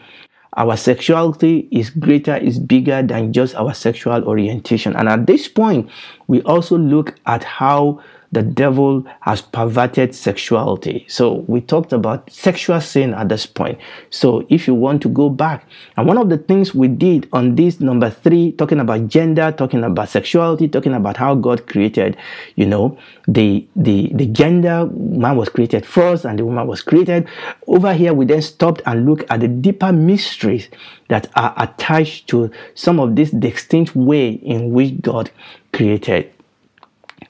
Our 0.56 0.78
sexuality 0.78 1.68
is 1.72 1.90
greater, 1.90 2.36
is 2.36 2.58
bigger 2.58 3.04
than 3.04 3.34
just 3.34 3.56
our 3.56 3.74
sexual 3.74 4.24
orientation. 4.24 4.96
And 4.96 5.08
at 5.08 5.28
this 5.28 5.48
point, 5.48 5.90
we 6.28 6.42
also 6.44 6.78
look 6.78 7.16
at 7.26 7.44
how 7.44 8.02
the 8.32 8.42
devil 8.42 9.06
has 9.22 9.42
perverted 9.42 10.14
sexuality. 10.14 11.06
So 11.08 11.46
we 11.48 11.62
talked 11.62 11.94
about 11.94 12.30
sexual 12.32 12.82
sin 12.82 13.14
at 13.14 13.30
this 13.30 13.46
point. 13.46 13.80
So 14.10 14.46
if 14.50 14.68
you 14.68 14.74
want 14.74 15.02
to 15.04 15.10
go 15.10 15.30
back, 15.30 15.66
and 15.96 16.08
one 16.08 16.18
of 16.18 16.30
the 16.30 16.38
things 16.38 16.76
we 16.76 16.88
did 16.88 17.30
on 17.32 17.56
this 17.56 17.80
number 17.80 18.10
three, 18.10 18.52
talking 18.54 18.80
about 18.80 19.08
gender, 19.08 19.52
talking 19.52 19.84
about 19.84 20.10
sexuality, 20.10 20.68
talking 20.68 20.94
about 20.94 21.18
how 21.18 21.36
God 21.36 21.68
created, 21.68 22.18
you 22.56 22.66
know, 22.66 22.98
the 23.28 23.66
the 23.76 24.12
the 24.14 24.26
gender 24.28 24.86
man 24.88 25.36
was 25.38 25.50
created 25.50 25.86
first 25.86 26.26
and 26.26 26.40
the 26.40 26.46
woman 26.46 26.68
was 26.68 26.82
created. 26.82 27.28
Over 27.68 27.94
here, 27.94 28.14
we 28.14 28.26
then 28.26 28.42
stopped 28.42 28.82
and 28.86 29.06
looked 29.06 29.30
at 29.30 29.40
the 29.40 29.48
deeper 29.48 29.92
mysteries 29.92 30.70
that 31.10 31.30
are 31.36 31.54
attached 31.58 32.28
to 32.30 32.52
some 32.76 33.00
of 33.00 33.16
this 33.16 33.32
distinct 33.32 33.96
way 33.96 34.32
in 34.32 34.72
which 34.72 35.02
God 35.02 35.32
created 35.72 36.32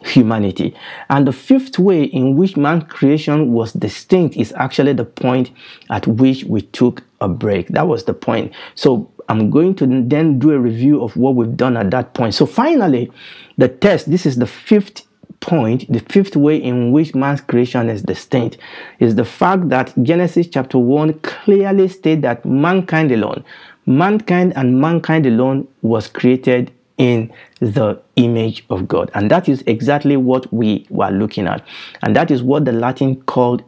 humanity. 0.02 0.76
And 1.10 1.28
the 1.28 1.34
fifth 1.34 1.80
way 1.80 2.04
in 2.04 2.36
which 2.36 2.58
man 2.58 2.82
creation 2.84 3.54
was 3.54 3.74
distinct 3.74 4.38
is 4.38 4.54
actually 4.54 4.94
the 4.94 5.06
point 5.06 5.52
at 5.90 6.08
which 6.08 6.44
we 6.44 6.62
took 6.62 7.04
a 7.22 7.28
break. 7.28 7.70
That 7.70 7.88
was 7.88 8.06
the 8.06 8.14
point. 8.14 8.54
So 8.76 9.12
I'm 9.30 9.50
going 9.50 9.76
to 9.76 9.86
then 10.08 10.40
do 10.40 10.52
a 10.52 10.60
review 10.60 11.04
of 11.04 11.16
what 11.18 11.36
we've 11.36 11.58
done 11.58 11.78
at 11.78 11.92
that 11.92 12.14
point. 12.14 12.34
So 12.34 12.46
finally, 12.46 13.12
the 13.58 13.68
test, 13.68 14.10
this 14.10 14.26
is 14.26 14.38
the 14.38 14.48
fifth 14.48 15.04
point, 15.40 15.92
the 15.92 16.00
fifth 16.00 16.36
way 16.36 16.58
in 16.58 16.92
which 16.92 17.14
man's 17.14 17.42
creation 17.42 17.90
is 17.90 18.02
distinct, 18.02 18.58
is 19.00 19.16
the 19.16 19.26
fact 19.26 19.70
that 19.70 19.94
Genesis 20.02 20.48
chapter 20.48 20.78
1 20.78 21.20
clearly 21.20 21.88
states 21.88 22.22
that 22.22 22.46
mankind 22.46 23.12
alone, 23.12 23.44
mankind 23.86 24.54
and 24.56 24.80
mankind 24.80 25.26
alone 25.26 25.68
was 25.82 26.08
created 26.08 26.72
in 26.98 27.32
the 27.60 28.02
image 28.16 28.66
of 28.70 28.88
God. 28.88 29.12
And 29.14 29.30
that 29.32 29.48
is 29.48 29.64
exactly 29.68 30.18
what 30.18 30.52
we 30.52 30.86
were 30.90 31.10
looking 31.10 31.48
at. 31.48 31.66
And 32.02 32.16
that 32.16 32.32
is 32.32 32.42
what 32.44 32.66
the 32.66 32.72
Latin 32.72 33.22
called 33.24 33.64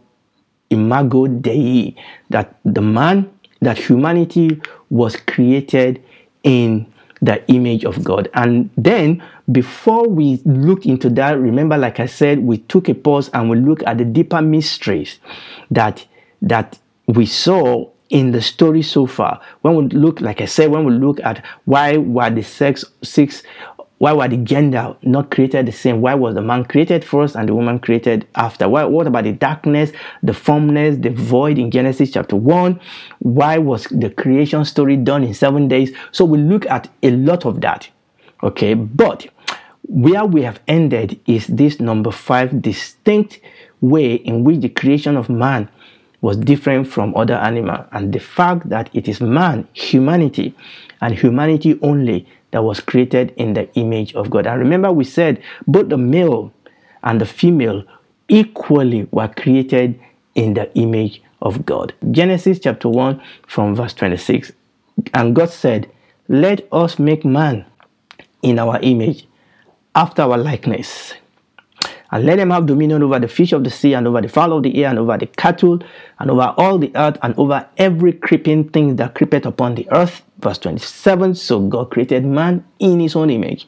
imago 0.70 1.28
Dei, 1.28 1.96
that 2.30 2.60
the 2.66 2.82
man, 2.82 3.32
that 3.62 3.78
humanity 3.78 4.62
was 4.90 5.16
created 5.16 6.04
in 6.44 6.92
the 7.22 7.46
image 7.52 7.84
of 7.84 8.04
God. 8.04 8.30
And 8.34 8.70
then 8.78 9.22
before 9.52 10.08
we 10.08 10.42
look 10.46 10.86
into 10.86 11.10
that, 11.12 11.38
remember, 11.40 11.78
like 11.78 12.00
I 12.00 12.06
said, 12.06 12.40
we 12.40 12.60
took 12.60 12.88
a 12.88 12.94
pause 12.94 13.30
and 13.34 13.50
we 13.50 13.58
look 13.58 13.84
at 13.86 13.98
the 13.98 14.06
deeper 14.06 14.42
mysteries 14.42 15.20
that 15.72 16.06
that 16.42 16.80
we 17.08 17.26
saw 17.26 17.90
in 18.10 18.32
the 18.32 18.42
story 18.42 18.82
so 18.82 19.06
far, 19.06 19.40
when 19.62 19.76
we 19.76 19.84
look, 19.88 20.22
like 20.22 20.42
I 20.42 20.46
said, 20.46 20.72
when 20.72 20.86
we 20.86 20.94
look 20.94 21.20
at 21.22 21.46
why 21.66 21.98
were 21.98 22.30
the 22.30 22.44
sex 22.44 22.84
six, 23.04 23.44
why 24.00 24.14
were 24.14 24.28
the 24.28 24.38
gender 24.38 24.96
not 25.04 25.30
created 25.30 25.66
the 25.66 25.72
same? 25.74 26.02
Why 26.02 26.16
was 26.16 26.34
the 26.34 26.42
man 26.42 26.64
created 26.64 27.04
first 27.04 27.36
and 27.36 27.50
the 27.50 27.54
woman 27.54 27.80
created 27.80 28.28
after? 28.36 28.68
Why, 28.70 28.86
what 28.86 29.08
about 29.08 29.26
the 29.26 29.34
darkness, 29.34 29.92
the 30.24 30.34
formless, 30.34 30.98
the 30.98 31.10
void 31.10 31.60
in 31.60 31.70
Genesis 31.70 32.12
chapter 32.12 32.38
1? 32.38 32.80
Why 33.20 33.58
was 33.58 33.84
the 33.92 34.10
creation 34.10 34.64
story 34.64 34.96
done 34.96 35.24
in 35.24 35.34
seven 35.34 35.68
days? 35.68 35.94
So 36.12 36.24
we 36.24 36.38
look 36.38 36.66
at 36.68 36.90
a 37.04 37.12
lot 37.12 37.46
of 37.46 37.60
that. 37.62 37.90
Okay, 38.42 38.74
but 38.74 39.28
where 39.84 40.24
we 40.24 40.44
have 40.44 40.62
ended 40.68 41.20
is 41.26 41.48
this 41.48 41.82
number 41.82 42.12
five 42.12 42.62
distinct 42.62 43.42
way 43.82 44.14
in 44.16 44.46
which 44.46 44.62
the 44.62 44.70
creation 44.70 45.18
of 45.18 45.30
man 45.30 45.70
was 46.22 46.38
different 46.38 46.88
from 46.88 47.16
other 47.16 47.36
animals 47.36 47.88
and 47.92 48.14
the 48.14 48.20
fact 48.20 48.70
that 48.70 48.90
it 48.94 49.08
is 49.08 49.22
man 49.22 49.68
humanity 49.74 50.54
and 51.02 51.16
humanity 51.16 51.80
only 51.82 52.28
that 52.52 52.64
was 52.64 52.80
created 52.80 53.34
in 53.38 53.54
the 53.54 53.72
image 53.76 54.14
of 54.16 54.30
god. 54.30 54.48
And 54.48 54.60
remember 54.60 54.92
we 54.92 55.04
said 55.04 55.42
both 55.68 55.90
the 55.90 55.98
male 55.98 56.52
and 57.04 57.22
the 57.22 57.26
female 57.26 57.84
equally 58.28 59.08
were 59.12 59.28
created 59.28 60.00
in 60.36 60.54
the 60.54 60.74
image 60.78 61.22
of 61.42 61.66
god. 61.66 61.94
Genesis 62.12 62.60
chapter 62.60 62.90
1 62.90 63.22
from 63.48 63.76
verse 63.76 63.94
26 63.94 64.52
and 65.14 65.36
god 65.36 65.50
said 65.50 65.90
let 66.28 66.68
us 66.72 67.00
make 67.00 67.24
man 67.24 67.66
in 68.42 68.60
our 68.60 68.80
image 68.82 69.26
after 69.96 70.22
our 70.22 70.38
likeness 70.38 71.14
and 72.12 72.26
let 72.26 72.38
them 72.38 72.50
have 72.50 72.66
dominion 72.66 73.04
over 73.04 73.20
the 73.20 73.28
fish 73.28 73.52
of 73.52 73.64
the 73.64 73.70
sea 73.70 73.94
and 73.94 74.08
over 74.08 74.22
the 74.22 74.28
fowl 74.28 74.54
of 74.54 74.64
the 74.64 74.84
air 74.84 74.90
and 74.90 75.00
over 75.00 75.18
the 75.18 75.28
cattle 75.28 75.80
and 76.20 76.32
over 76.32 76.54
all 76.58 76.78
the 76.78 76.92
earth 76.96 77.18
and 77.22 77.38
over 77.38 77.68
every 77.78 78.14
creeping 78.14 78.70
thing 78.70 78.96
that 78.96 79.16
creepeth 79.16 79.46
upon 79.46 79.76
the 79.76 79.88
earth. 79.92 80.24
Verse 80.40 80.58
27 80.58 81.36
So 81.36 81.60
God 81.60 81.92
created 81.92 82.26
man 82.26 82.66
in 82.80 83.00
his 83.00 83.16
own 83.16 83.30
image. 83.30 83.68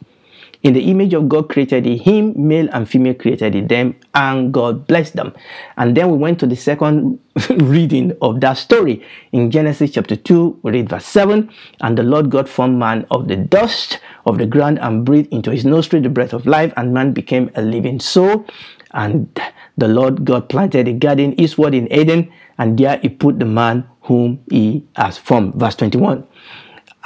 In 0.64 0.74
the 0.74 0.92
image 0.92 1.14
of 1.14 1.28
God 1.28 1.50
created 1.50 1.86
he 1.86 1.98
him, 1.98 2.34
male 2.36 2.70
and 2.72 2.88
female 2.88 3.16
created 3.16 3.56
he 3.56 3.62
them, 3.62 3.96
and 4.14 4.54
God 4.54 4.86
blessed 4.86 5.16
them. 5.16 5.34
And 5.76 5.98
then 5.98 6.12
we 6.12 6.18
went 6.18 6.40
to 6.40 6.48
the 6.48 6.56
second 6.56 7.20
reading 7.50 8.16
of 8.22 8.42
that 8.42 8.54
story. 8.54 9.04
In 9.32 9.50
Genesis 9.50 9.92
chapter 9.92 10.16
2, 10.16 10.60
we 10.62 10.72
read 10.72 10.90
verse 10.90 11.06
7 11.06 11.50
And 11.82 11.98
the 11.98 12.04
Lord 12.04 12.30
God 12.30 12.48
formed 12.48 12.78
man 12.78 13.08
of 13.10 13.28
the 13.28 13.38
dust 13.38 14.00
of 14.28 14.38
the 14.38 14.46
ground 14.46 14.78
and 14.80 15.04
breathed 15.04 15.34
into 15.34 15.50
his 15.50 15.66
nostril 15.66 16.04
the 16.04 16.10
breath 16.10 16.34
of 16.34 16.46
life, 16.46 16.72
and 16.78 16.94
man 16.94 17.12
became 17.12 17.50
a 17.56 17.62
living 17.64 18.00
soul. 18.00 18.46
And 18.92 19.40
the 19.78 19.88
Lord 19.88 20.26
God 20.26 20.48
planted 20.48 20.88
a 20.88 20.94
garden 20.94 21.40
eastward 21.40 21.74
in 21.74 21.92
Eden, 21.92 22.32
and 22.60 22.78
there 22.78 23.00
he 23.00 23.10
put 23.10 23.40
the 23.40 23.46
man 23.46 23.88
whom 24.02 24.44
he 24.50 24.86
has 24.96 25.18
formed. 25.18 25.56
Verse 25.56 25.76
21. 25.76 26.28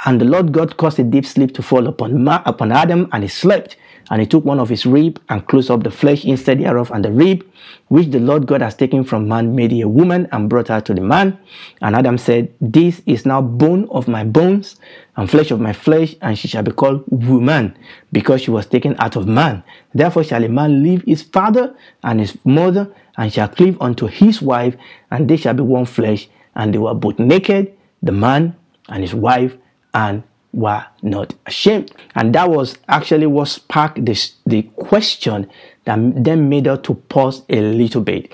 And 0.06 0.20
the 0.20 0.24
Lord 0.24 0.52
God 0.52 0.76
caused 0.76 1.00
a 1.00 1.04
deep 1.04 1.26
sleep 1.26 1.52
to 1.54 1.62
fall 1.62 1.88
upon, 1.88 2.22
Ma- 2.22 2.42
upon 2.46 2.70
Adam, 2.70 3.08
and 3.12 3.24
he 3.24 3.28
slept. 3.28 3.76
And 4.08 4.20
he 4.20 4.26
took 4.26 4.44
one 4.44 4.60
of 4.60 4.68
his 4.68 4.86
rib 4.86 5.20
and 5.28 5.44
closed 5.48 5.68
up 5.68 5.82
the 5.82 5.90
flesh 5.90 6.24
instead 6.24 6.60
thereof, 6.60 6.92
and 6.92 7.04
the 7.04 7.10
rib 7.10 7.44
which 7.88 8.08
the 8.12 8.20
Lord 8.20 8.46
God 8.46 8.62
has 8.62 8.76
taken 8.76 9.02
from 9.02 9.26
man 9.26 9.56
made 9.56 9.72
a 9.72 9.88
woman 9.88 10.28
and 10.30 10.48
brought 10.48 10.68
her 10.68 10.80
to 10.80 10.94
the 10.94 11.00
man. 11.00 11.36
And 11.82 11.96
Adam 11.96 12.18
said, 12.18 12.54
This 12.60 13.02
is 13.04 13.26
now 13.26 13.42
bone 13.42 13.88
of 13.90 14.06
my 14.06 14.22
bones 14.22 14.76
and 15.16 15.28
flesh 15.28 15.50
of 15.50 15.60
my 15.60 15.72
flesh, 15.72 16.14
and 16.22 16.38
she 16.38 16.46
shall 16.46 16.62
be 16.62 16.70
called 16.70 17.02
woman, 17.08 17.76
because 18.12 18.42
she 18.42 18.52
was 18.52 18.66
taken 18.66 18.94
out 19.00 19.16
of 19.16 19.26
man. 19.26 19.64
Therefore 19.92 20.22
shall 20.22 20.44
a 20.44 20.48
man 20.48 20.84
leave 20.84 21.02
his 21.02 21.22
father 21.22 21.74
and 22.04 22.20
his 22.20 22.38
mother, 22.44 22.94
and 23.16 23.32
shall 23.32 23.48
cleave 23.48 23.76
unto 23.80 24.06
his 24.06 24.40
wife, 24.40 24.76
and 25.10 25.28
they 25.28 25.36
shall 25.36 25.54
be 25.54 25.64
one 25.64 25.84
flesh. 25.84 26.28
And 26.54 26.72
they 26.72 26.78
were 26.78 26.94
both 26.94 27.18
naked, 27.18 27.76
the 28.04 28.12
man 28.12 28.54
and 28.88 29.02
his 29.02 29.14
wife, 29.14 29.56
and 29.96 30.22
were 30.52 30.84
not 31.02 31.34
ashamed. 31.46 31.90
And 32.14 32.34
that 32.34 32.50
was 32.50 32.76
actually 32.88 33.26
what 33.26 33.48
sparked 33.48 34.04
this, 34.04 34.34
the 34.46 34.62
question 34.62 35.50
that 35.84 35.98
then 36.22 36.48
made 36.48 36.68
us 36.68 36.80
to 36.84 36.94
pause 36.94 37.42
a 37.48 37.60
little 37.60 38.02
bit. 38.02 38.32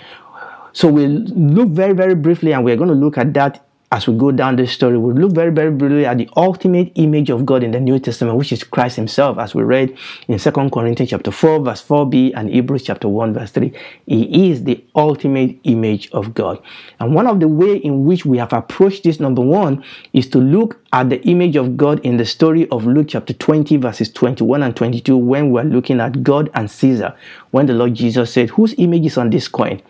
So 0.73 0.88
we'll 0.88 1.09
look 1.09 1.69
very, 1.69 1.92
very 1.92 2.14
briefly, 2.14 2.52
and 2.52 2.64
we're 2.64 2.76
going 2.76 2.88
to 2.88 2.95
look 2.95 3.16
at 3.16 3.33
that 3.35 3.64
as 3.93 4.07
we 4.09 4.17
go 4.17 4.33
down 4.33 4.57
this 4.57 4.73
story, 4.73 4.97
we'll 4.97 5.15
look 5.15 5.33
very, 5.33 5.53
very 5.53 5.71
briefly 5.71 6.07
at 6.07 6.17
the 6.17 6.27
ultimate 6.35 6.91
image 6.95 7.29
of 7.29 7.45
God 7.45 7.63
in 7.63 7.73
the 7.73 7.79
New 7.79 7.99
Testament, 7.99 8.39
which 8.39 8.51
is 8.51 8.65
Christ 8.65 8.97
Himself, 8.97 9.37
as 9.39 9.55
we 9.55 9.63
read 9.63 9.95
in 10.29 10.39
2 10.39 10.51
Corinthians 10.51 11.11
chapter 11.11 11.31
4, 11.31 11.61
verse 11.61 11.85
4b, 11.87 12.33
and 12.35 12.49
Hebrews 12.49 12.85
chapter 12.85 13.07
1, 13.07 13.35
verse 13.35 13.51
3. 13.51 13.71
He 14.07 14.51
is 14.51 14.65
the 14.65 14.83
ultimate 14.97 15.59
image 15.65 16.11
of 16.13 16.33
God. 16.33 16.63
And 17.01 17.15
one 17.15 17.27
of 17.27 17.39
the 17.41 17.49
way 17.49 17.77
in 17.77 18.07
which 18.07 18.25
we 18.25 18.39
have 18.39 18.55
approached 18.55 19.05
this, 19.05 19.21
number 19.21 19.43
one, 19.43 19.85
is 20.15 20.27
to 20.31 20.39
look 20.39 20.81
at 20.95 21.11
the 21.11 21.21
image 21.29 21.57
of 21.57 21.77
God 21.77 22.01
in 22.01 22.17
the 22.17 22.25
story 22.25 22.67
of 22.71 22.87
Luke 22.87 23.09
chapter 23.11 23.35
20, 23.35 23.77
verses 23.77 24.11
21 24.11 24.63
and 24.63 24.75
22, 24.75 25.19
when 25.19 25.51
we're 25.51 25.65
looking 25.65 26.01
at 26.01 26.23
God 26.23 26.51
and 26.55 26.71
Caesar, 26.71 27.15
when 27.51 27.67
the 27.67 27.75
Lord 27.75 27.93
Jesus 27.93 28.33
said, 28.33 28.49
Whose 28.51 28.75
image 28.79 29.05
is 29.05 29.19
on 29.19 29.29
this 29.29 29.49
coin? 29.49 29.83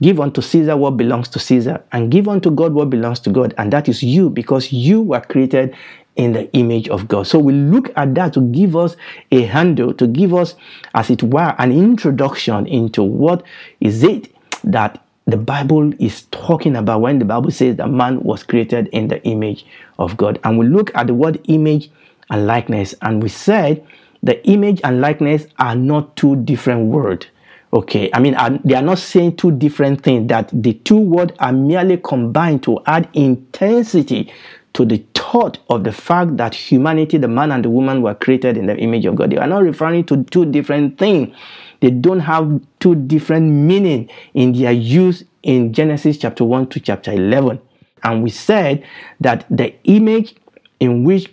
Give 0.00 0.20
unto 0.20 0.40
Caesar 0.40 0.76
what 0.76 0.96
belongs 0.96 1.28
to 1.30 1.38
Caesar, 1.38 1.82
and 1.90 2.10
give 2.10 2.28
unto 2.28 2.50
God 2.50 2.72
what 2.72 2.88
belongs 2.88 3.18
to 3.20 3.30
God, 3.30 3.52
and 3.58 3.72
that 3.72 3.88
is 3.88 4.02
you, 4.02 4.30
because 4.30 4.72
you 4.72 5.02
were 5.02 5.20
created 5.20 5.74
in 6.14 6.32
the 6.32 6.52
image 6.52 6.88
of 6.88 7.08
God. 7.08 7.26
So 7.26 7.38
we 7.38 7.52
look 7.52 7.90
at 7.96 8.14
that 8.14 8.32
to 8.34 8.40
give 8.40 8.76
us 8.76 8.96
a 9.32 9.42
handle, 9.42 9.92
to 9.94 10.06
give 10.06 10.34
us, 10.34 10.54
as 10.94 11.10
it 11.10 11.22
were, 11.22 11.54
an 11.58 11.72
introduction 11.72 12.66
into 12.66 13.02
what 13.02 13.42
is 13.80 14.02
it 14.02 14.32
that 14.64 15.02
the 15.26 15.36
Bible 15.36 15.92
is 16.02 16.22
talking 16.30 16.74
about 16.74 17.02
when 17.02 17.18
the 17.18 17.24
Bible 17.24 17.50
says 17.50 17.76
that 17.76 17.90
man 17.90 18.20
was 18.20 18.42
created 18.42 18.88
in 18.88 19.08
the 19.08 19.22
image 19.24 19.66
of 19.98 20.16
God. 20.16 20.40
And 20.42 20.58
we 20.58 20.66
look 20.66 20.94
at 20.94 21.06
the 21.06 21.14
word 21.14 21.40
image 21.48 21.90
and 22.30 22.46
likeness, 22.46 22.94
and 23.02 23.22
we 23.22 23.28
said 23.28 23.86
the 24.22 24.44
image 24.48 24.80
and 24.84 25.00
likeness 25.00 25.46
are 25.58 25.76
not 25.76 26.16
two 26.16 26.36
different 26.36 26.86
words. 26.86 27.26
Okay, 27.70 28.08
I 28.14 28.20
mean, 28.20 28.34
they 28.64 28.74
are 28.74 28.82
not 28.82 28.98
saying 28.98 29.36
two 29.36 29.50
different 29.50 30.02
things, 30.02 30.28
that 30.28 30.50
the 30.52 30.72
two 30.72 30.98
words 30.98 31.32
are 31.38 31.52
merely 31.52 31.98
combined 31.98 32.62
to 32.62 32.80
add 32.86 33.10
intensity 33.12 34.32
to 34.72 34.86
the 34.86 35.04
thought 35.14 35.58
of 35.68 35.84
the 35.84 35.92
fact 35.92 36.38
that 36.38 36.54
humanity, 36.54 37.18
the 37.18 37.28
man 37.28 37.52
and 37.52 37.64
the 37.64 37.68
woman, 37.68 38.00
were 38.00 38.14
created 38.14 38.56
in 38.56 38.66
the 38.66 38.76
image 38.76 39.04
of 39.04 39.16
God. 39.16 39.30
They 39.30 39.36
are 39.36 39.46
not 39.46 39.64
referring 39.64 40.04
to 40.04 40.24
two 40.24 40.46
different 40.46 40.98
things. 40.98 41.36
They 41.80 41.90
don't 41.90 42.20
have 42.20 42.60
two 42.80 42.94
different 42.94 43.50
meaning 43.50 44.08
in 44.32 44.52
their 44.52 44.72
use 44.72 45.24
in 45.42 45.72
Genesis 45.74 46.16
chapter 46.16 46.44
1 46.44 46.68
to 46.68 46.80
chapter 46.80 47.12
11. 47.12 47.60
And 48.02 48.22
we 48.22 48.30
said 48.30 48.84
that 49.20 49.44
the 49.50 49.74
image 49.84 50.36
in 50.80 51.04
which 51.04 51.30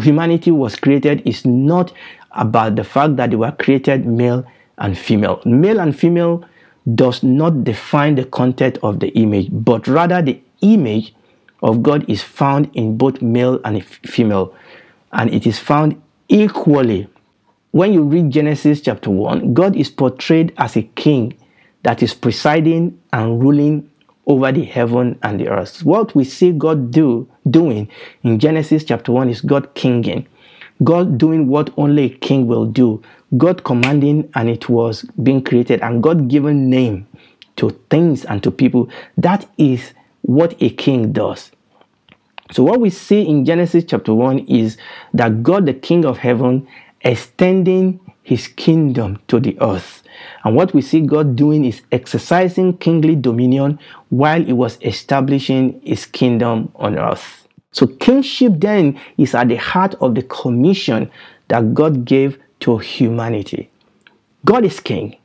humanity 0.00 0.50
was 0.50 0.76
created 0.76 1.22
is 1.26 1.46
not 1.46 1.92
about 2.32 2.76
the 2.76 2.84
fact 2.84 3.16
that 3.16 3.30
they 3.30 3.36
were 3.36 3.52
created 3.52 4.06
male 4.06 4.44
and 4.82 4.98
female. 4.98 5.40
Male 5.46 5.80
and 5.80 5.98
female 5.98 6.44
does 6.94 7.22
not 7.22 7.64
define 7.64 8.16
the 8.16 8.24
content 8.24 8.76
of 8.82 9.00
the 9.00 9.08
image, 9.10 9.48
but 9.50 9.86
rather 9.86 10.20
the 10.20 10.38
image 10.60 11.14
of 11.62 11.82
God 11.82 12.04
is 12.10 12.22
found 12.22 12.70
in 12.74 12.98
both 12.98 13.22
male 13.22 13.60
and 13.64 13.82
female, 13.84 14.54
and 15.12 15.32
it 15.32 15.46
is 15.46 15.58
found 15.58 16.02
equally. 16.28 17.08
When 17.70 17.92
you 17.92 18.02
read 18.02 18.30
Genesis 18.30 18.80
chapter 18.80 19.08
1, 19.08 19.54
God 19.54 19.76
is 19.76 19.88
portrayed 19.88 20.52
as 20.58 20.76
a 20.76 20.82
king 20.82 21.38
that 21.84 22.02
is 22.02 22.12
presiding 22.12 23.00
and 23.12 23.40
ruling 23.40 23.88
over 24.26 24.52
the 24.52 24.64
heaven 24.64 25.18
and 25.22 25.40
the 25.40 25.48
earth. 25.48 25.84
What 25.84 26.14
we 26.14 26.24
see 26.24 26.52
God 26.52 26.90
do 26.90 27.28
doing 27.48 27.88
in 28.22 28.38
Genesis 28.38 28.84
chapter 28.84 29.12
1 29.12 29.28
is 29.30 29.40
God 29.40 29.74
kinging. 29.74 30.26
God 30.84 31.18
doing 31.18 31.48
what 31.48 31.70
only 31.76 32.04
a 32.04 32.08
king 32.08 32.46
will 32.46 32.66
do. 32.66 33.02
God 33.36 33.64
commanding 33.64 34.30
and 34.34 34.48
it 34.48 34.68
was 34.68 35.02
being 35.22 35.42
created 35.42 35.80
and 35.80 36.02
God 36.02 36.28
given 36.28 36.68
name 36.68 37.06
to 37.56 37.70
things 37.90 38.24
and 38.24 38.42
to 38.42 38.50
people. 38.50 38.90
That 39.16 39.48
is 39.58 39.92
what 40.22 40.60
a 40.62 40.70
king 40.70 41.12
does. 41.12 41.50
So 42.52 42.62
what 42.62 42.80
we 42.80 42.90
see 42.90 43.26
in 43.26 43.44
Genesis 43.44 43.84
chapter 43.86 44.12
1 44.12 44.40
is 44.40 44.76
that 45.14 45.42
God 45.42 45.66
the 45.66 45.74
king 45.74 46.04
of 46.04 46.18
heaven 46.18 46.66
extending 47.00 48.00
his 48.22 48.46
kingdom 48.46 49.20
to 49.28 49.40
the 49.40 49.56
earth. 49.60 50.02
And 50.44 50.54
what 50.54 50.74
we 50.74 50.82
see 50.82 51.00
God 51.00 51.34
doing 51.34 51.64
is 51.64 51.82
exercising 51.90 52.76
kingly 52.78 53.16
dominion 53.16 53.78
while 54.10 54.42
he 54.42 54.52
was 54.52 54.78
establishing 54.82 55.80
his 55.82 56.06
kingdom 56.06 56.70
on 56.76 56.98
earth. 56.98 57.41
So 57.72 57.86
kingship 57.86 58.54
then 58.56 59.00
is 59.18 59.34
at 59.34 59.48
the 59.48 59.56
heart 59.56 59.94
of 59.96 60.14
the 60.14 60.22
commission 60.22 61.10
that 61.48 61.74
God 61.74 62.04
gave 62.04 62.38
to 62.60 62.78
humanity. 62.78 63.70
God 64.44 64.64
is 64.64 64.78
king. 64.80 65.16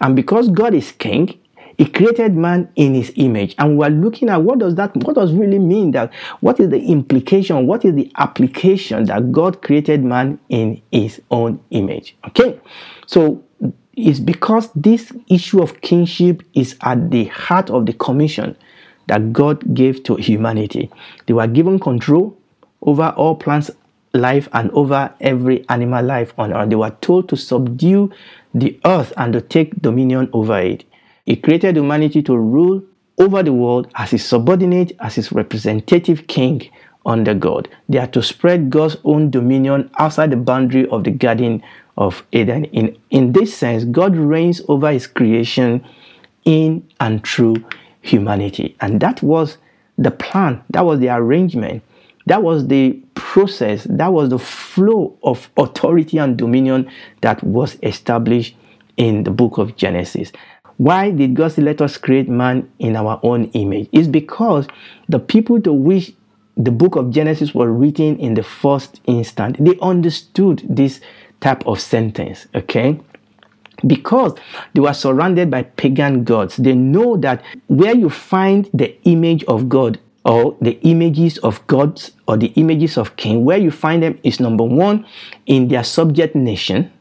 And 0.00 0.16
because 0.16 0.48
God 0.48 0.74
is 0.74 0.92
king, 0.92 1.38
he 1.76 1.86
created 1.86 2.34
man 2.34 2.68
in 2.74 2.94
his 2.94 3.12
image. 3.14 3.54
And 3.58 3.78
we're 3.78 3.88
looking 3.88 4.28
at 4.28 4.42
what 4.42 4.58
does 4.58 4.74
that 4.74 4.96
what 4.96 5.14
does 5.14 5.32
really 5.32 5.60
mean 5.60 5.92
that 5.92 6.12
what 6.40 6.58
is 6.58 6.70
the 6.70 6.80
implication, 6.80 7.66
what 7.66 7.84
is 7.84 7.94
the 7.94 8.10
application 8.16 9.04
that 9.04 9.30
God 9.30 9.62
created 9.62 10.02
man 10.02 10.40
in 10.48 10.82
his 10.90 11.22
own 11.30 11.60
image. 11.70 12.16
Okay? 12.26 12.58
So 13.06 13.44
it's 13.94 14.18
because 14.18 14.70
this 14.74 15.12
issue 15.28 15.62
of 15.62 15.80
kingship 15.80 16.42
is 16.54 16.76
at 16.82 17.10
the 17.10 17.26
heart 17.26 17.70
of 17.70 17.86
the 17.86 17.92
commission 17.92 18.56
that 19.08 19.32
God 19.32 19.74
gave 19.74 20.02
to 20.04 20.14
humanity. 20.16 20.90
They 21.26 21.34
were 21.34 21.46
given 21.46 21.78
control 21.78 22.36
over 22.82 23.08
all 23.16 23.34
plants 23.34 23.70
life 24.14 24.48
and 24.52 24.70
over 24.70 25.12
every 25.20 25.68
animal 25.68 26.04
life 26.04 26.32
on 26.38 26.52
earth. 26.52 26.70
They 26.70 26.76
were 26.76 26.96
told 27.00 27.28
to 27.28 27.36
subdue 27.36 28.10
the 28.54 28.78
earth 28.84 29.12
and 29.16 29.32
to 29.32 29.40
take 29.40 29.80
dominion 29.82 30.30
over 30.32 30.58
it. 30.58 30.84
He 31.26 31.36
created 31.36 31.76
humanity 31.76 32.22
to 32.22 32.36
rule 32.36 32.82
over 33.18 33.42
the 33.42 33.52
world 33.52 33.88
as 33.96 34.12
his 34.12 34.24
subordinate, 34.24 34.92
as 35.00 35.16
his 35.16 35.32
representative 35.32 36.26
king 36.26 36.70
under 37.04 37.34
God. 37.34 37.68
They 37.88 37.98
are 37.98 38.06
to 38.08 38.22
spread 38.22 38.70
God's 38.70 38.96
own 39.04 39.30
dominion 39.30 39.90
outside 39.98 40.30
the 40.30 40.36
boundary 40.36 40.86
of 40.88 41.04
the 41.04 41.10
Garden 41.10 41.62
of 41.96 42.24
Eden. 42.32 42.64
In, 42.66 42.96
in 43.10 43.32
this 43.32 43.54
sense, 43.54 43.84
God 43.84 44.16
reigns 44.16 44.62
over 44.68 44.92
his 44.92 45.06
creation 45.06 45.84
in 46.44 46.88
and 47.00 47.26
through 47.26 47.56
humanity. 48.00 48.76
And 48.80 49.00
that 49.00 49.22
was 49.22 49.58
the 49.96 50.10
plan, 50.10 50.62
that 50.70 50.84
was 50.84 51.00
the 51.00 51.08
arrangement, 51.08 51.82
that 52.26 52.42
was 52.42 52.68
the 52.68 52.92
process, 53.14 53.84
that 53.90 54.12
was 54.12 54.28
the 54.28 54.38
flow 54.38 55.16
of 55.22 55.50
authority 55.56 56.18
and 56.18 56.36
dominion 56.36 56.90
that 57.22 57.42
was 57.42 57.78
established 57.82 58.54
in 58.96 59.24
the 59.24 59.30
book 59.30 59.58
of 59.58 59.76
Genesis. 59.76 60.30
Why 60.76 61.10
did 61.10 61.34
God 61.34 61.52
say, 61.52 61.62
let 61.62 61.80
us 61.80 61.96
create 61.96 62.28
man 62.28 62.70
in 62.78 62.94
our 62.94 63.18
own 63.22 63.46
image? 63.46 63.88
It's 63.90 64.06
because 64.06 64.68
the 65.08 65.18
people 65.18 65.60
to 65.62 65.72
which 65.72 66.14
the 66.56 66.70
book 66.70 66.96
of 66.96 67.10
Genesis 67.10 67.54
was 67.54 67.68
written 67.68 68.18
in 68.18 68.34
the 68.34 68.42
first 68.42 69.00
instant, 69.06 69.64
they 69.64 69.78
understood 69.80 70.62
this 70.68 71.00
type 71.40 71.66
of 71.66 71.80
sentence, 71.80 72.46
okay? 72.54 73.00
Because 73.86 74.34
they 74.74 74.80
were 74.80 74.94
surrounded 74.94 75.50
by 75.50 75.62
pagan 75.62 76.24
gods, 76.24 76.56
they 76.56 76.74
know 76.74 77.16
that 77.18 77.42
where 77.68 77.94
you 77.94 78.10
find 78.10 78.68
the 78.74 78.96
image 79.04 79.44
of 79.44 79.68
God 79.68 80.00
or 80.24 80.56
the 80.60 80.78
images 80.82 81.38
of 81.38 81.64
gods 81.68 82.12
or 82.26 82.36
the 82.36 82.48
images 82.56 82.98
of 82.98 83.16
king, 83.16 83.44
where 83.44 83.58
you 83.58 83.70
find 83.70 84.02
them 84.02 84.18
is 84.22 84.40
number 84.40 84.64
one 84.64 85.06
in 85.46 85.68
their 85.68 85.84
subject 85.84 86.34
nation 86.34 86.92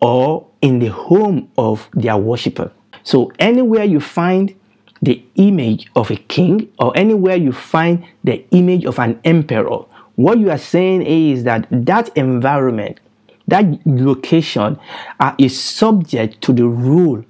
or 0.00 0.46
in 0.62 0.78
the 0.78 0.88
home 0.88 1.50
of 1.58 1.88
their 1.94 2.16
worshiper. 2.16 2.72
So 3.02 3.32
anywhere 3.38 3.84
you 3.84 4.00
find 4.00 4.54
the 5.02 5.22
image 5.36 5.90
of 5.96 6.10
a 6.10 6.16
king 6.16 6.70
or 6.78 6.96
anywhere 6.96 7.36
you 7.36 7.52
find 7.52 8.04
the 8.24 8.44
image 8.50 8.84
of 8.84 8.98
an 8.98 9.20
emperor, 9.24 9.84
what 10.16 10.38
you 10.38 10.50
are 10.50 10.58
saying 10.58 11.02
is 11.02 11.44
that 11.44 11.66
that 11.70 12.14
environment, 12.16 13.00
that 13.50 13.64
location 13.86 14.78
uh, 15.18 15.34
is 15.38 15.60
subject 15.60 16.40
to 16.42 16.52
the 16.52 16.66
rule 16.66 17.24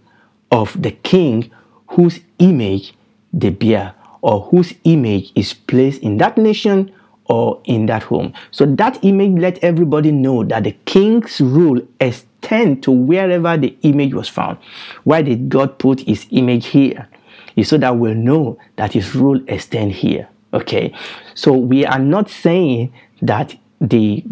of 0.50 0.80
the 0.80 0.90
king 0.90 1.50
whose 1.88 2.20
image 2.38 2.94
they 3.33 3.50
bear 3.50 3.94
or 4.22 4.42
whose 4.42 4.74
image 4.85 5.33
is 5.35 5.54
placed 5.54 6.02
in 6.02 6.18
that 6.18 6.37
nation 6.37 6.92
or 7.26 7.61
in 7.64 7.87
that 7.87 8.02
home. 8.02 8.33
So 8.50 8.66
that 8.66 9.02
image 9.04 9.40
let 9.40 9.62
everybody 9.62 10.11
know 10.11 10.44
that 10.44 10.64
the 10.64 10.72
king's 10.85 11.40
rule 11.40 11.80
extend 12.00 12.83
to 12.83 12.90
wherever 12.90 13.56
the 13.56 13.76
image 13.83 14.14
was 14.14 14.28
found. 14.28 14.59
Why 15.04 15.22
did 15.22 15.48
God 15.48 15.78
put 15.78 16.00
his 16.00 16.26
image 16.30 16.66
here? 16.66 17.09
Is 17.56 17.68
so 17.68 17.78
that 17.78 17.96
we'll 17.96 18.14
know 18.14 18.59
that 18.76 18.92
his 18.92 19.14
rule 19.14 19.40
extend 19.48 19.92
here. 19.92 20.28
Okay. 20.52 20.92
So 21.35 21.52
we 21.52 21.87
are 21.87 21.98
not 21.98 22.28
saying 22.30 22.92
that 23.22 23.56
the 23.80 24.24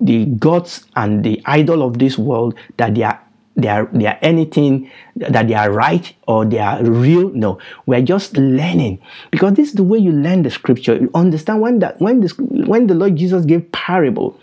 the 0.00 0.26
gods 0.26 0.84
and 0.96 1.24
the 1.24 1.40
idol 1.46 1.82
of 1.82 1.98
this 1.98 2.18
world 2.18 2.54
that 2.76 2.94
they 2.94 3.02
are 3.02 3.20
they 3.56 3.68
are 3.68 3.88
they 3.92 4.06
are 4.06 4.18
anything 4.20 4.90
that 5.16 5.46
they 5.46 5.54
are 5.54 5.70
right 5.70 6.12
or 6.26 6.44
they 6.44 6.58
are 6.58 6.82
real? 6.84 7.28
No. 7.30 7.58
We're 7.86 8.02
just 8.02 8.36
learning. 8.36 9.00
Because 9.30 9.54
this 9.54 9.68
is 9.68 9.74
the 9.74 9.84
way 9.84 9.98
you 9.98 10.12
learn 10.12 10.42
the 10.42 10.50
scripture. 10.50 10.96
You 10.96 11.10
understand 11.14 11.60
when 11.60 11.78
that 11.78 12.00
when 12.00 12.20
this 12.20 12.36
when 12.36 12.86
the 12.88 12.94
lord 12.94 13.16
jesus 13.16 13.44
gave 13.44 13.70
parable 13.72 14.38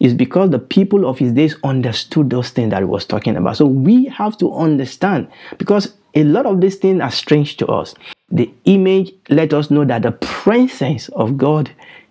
is 0.00 0.14
because 0.14 0.50
the 0.50 0.58
people 0.58 1.06
of 1.06 1.18
his 1.18 1.32
days 1.32 1.54
understood 1.62 2.30
those 2.30 2.50
things 2.50 2.70
that 2.70 2.80
he 2.80 2.86
was 2.86 3.04
talking 3.04 3.36
about. 3.36 3.56
So 3.56 3.66
we 3.66 4.06
have 4.06 4.36
to 4.38 4.52
understand. 4.54 5.28
Because 5.58 5.94
a 6.14 6.24
lot 6.24 6.46
of 6.46 6.60
these 6.60 6.76
things 6.76 7.00
are 7.02 7.10
strange 7.10 7.58
to 7.58 7.66
us. 7.66 7.94
The 8.30 8.52
image 8.64 9.12
let 9.28 9.52
us 9.52 9.70
know 9.70 9.84
that 9.84 10.02
the 10.02 10.12
presence 10.12 11.08
of 11.10 11.36
God 11.36 11.70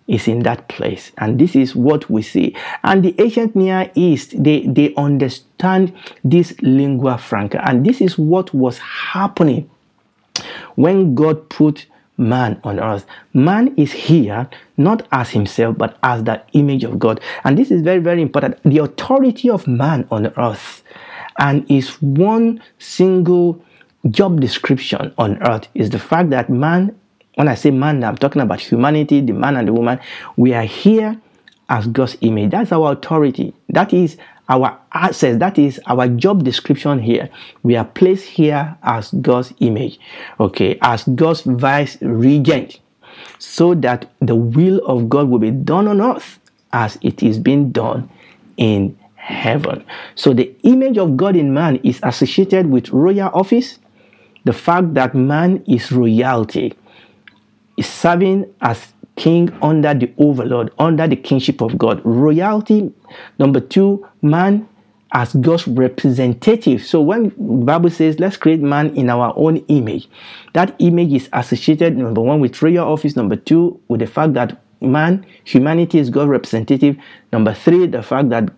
is 0.10 0.28
in 0.28 0.40
that 0.40 0.68
place. 0.68 1.12
And 1.20 1.40
this 1.40 1.56
is 1.56 1.76
what 1.76 2.10
we 2.10 2.22
see. 2.22 2.56
And 2.84 3.06
the 3.06 3.16
ancient 3.22 3.56
Near 3.56 3.90
East, 3.96 4.44
they, 4.44 4.66
they 4.66 4.94
understand 4.96 5.94
this 6.24 6.60
lingua 6.62 7.18
franca. 7.18 7.66
And 7.66 7.86
this 7.86 8.02
is 8.02 8.18
what 8.18 8.54
was 8.54 8.80
happening 8.80 9.70
when 10.76 11.16
God 11.16 11.50
put 11.50 11.86
man 12.18 12.60
on 12.64 12.80
earth. 12.80 13.06
Man 13.34 13.74
is 13.78 13.94
here 13.94 14.50
not 14.78 15.08
as 15.12 15.30
himself, 15.30 15.78
but 15.78 15.98
as 16.04 16.24
the 16.24 16.42
image 16.54 16.84
of 16.84 17.00
God. 17.00 17.22
And 17.44 17.58
this 17.58 17.72
is 17.72 17.82
very, 17.82 18.00
very 18.00 18.22
important. 18.22 18.62
The 18.64 18.80
authority 18.80 19.50
of 19.50 19.68
man 19.68 20.08
on 20.12 20.28
earth 20.38 20.84
and 21.38 21.70
is 21.72 22.02
one 22.02 22.62
single 22.80 23.64
job 24.10 24.42
description 24.42 25.14
on 25.18 25.42
earth 25.44 25.68
is 25.76 25.90
the 25.90 26.00
fact 26.00 26.30
that 26.32 26.50
man 26.50 26.98
when 27.40 27.48
I 27.48 27.56
say 27.56 27.72
man, 27.72 28.04
I'm 28.04 28.18
talking 28.18 28.42
about 28.42 28.60
humanity, 28.60 29.22
the 29.22 29.32
man 29.32 29.56
and 29.56 29.66
the 29.66 29.72
woman. 29.72 29.98
We 30.36 30.54
are 30.54 30.66
here 30.66 31.18
as 31.70 31.88
God's 31.88 32.18
image. 32.20 32.52
That's 32.52 32.74
our 32.74 32.92
authority. 32.92 33.54
That 33.70 33.94
is 33.94 34.18
our 34.50 34.78
access. 34.92 35.40
That 35.40 35.58
is 35.58 35.80
our 35.86 36.10
job 36.10 36.44
description 36.44 37.00
here. 37.00 37.30
We 37.64 37.78
are 37.78 37.86
placed 37.86 38.26
here 38.26 38.78
as 38.84 39.12
God's 39.12 39.54
image, 39.62 40.02
okay, 40.38 40.78
as 40.82 41.06
God's 41.06 41.44
vice 41.44 41.98
regent, 42.02 42.82
so 43.38 43.74
that 43.74 44.12
the 44.20 44.36
will 44.36 44.86
of 44.86 45.08
God 45.08 45.30
will 45.30 45.40
be 45.40 45.52
done 45.52 45.88
on 45.88 46.02
earth 46.02 46.42
as 46.74 47.00
it 47.02 47.24
is 47.24 47.40
being 47.40 47.72
done 47.72 48.10
in 48.58 49.00
heaven. 49.16 49.86
So 50.16 50.34
the 50.34 50.54
image 50.64 50.98
of 50.98 51.16
God 51.16 51.38
in 51.38 51.54
man 51.54 51.78
is 51.86 52.02
associated 52.04 52.70
with 52.70 52.90
royal 52.90 53.32
office, 53.34 53.80
the 54.44 54.52
fact 54.52 54.94
that 54.96 55.16
man 55.16 55.64
is 55.66 55.90
royalty 55.90 56.76
is 57.80 57.88
serving 57.88 58.54
as 58.62 58.94
king 59.16 59.52
under 59.62 59.94
the 59.94 60.12
overlord, 60.18 60.72
under 60.80 61.08
the 61.08 61.16
kingship 61.16 61.62
of 61.62 61.78
God. 61.78 62.02
Royalty, 62.06 62.92
number 63.38 63.60
two, 63.60 64.08
man 64.22 64.68
as 65.12 65.34
God's 65.34 65.68
representative. 65.68 66.86
So 66.86 67.02
when 67.02 67.34
Bible 67.66 67.90
says, 67.90 68.20
let's 68.20 68.38
create 68.38 68.62
man 68.62 68.96
in 68.96 69.10
our 69.10 69.34
own 69.36 69.58
image, 69.68 70.08
that 70.54 70.76
image 70.80 71.14
is 71.14 71.30
associated, 71.34 71.98
number 71.98 72.22
one, 72.22 72.40
with 72.40 72.62
royal 72.62 72.88
office, 72.88 73.16
number 73.16 73.36
two, 73.36 73.80
with 73.88 74.02
the 74.02 74.08
fact 74.08 74.34
that 74.34 74.62
man, 74.82 75.26
humanity 75.44 76.00
is 76.00 76.10
God's 76.10 76.30
representative, 76.30 76.96
number 77.34 77.54
three, 77.54 77.88
the 77.88 78.04
fact 78.04 78.30
that 78.30 78.50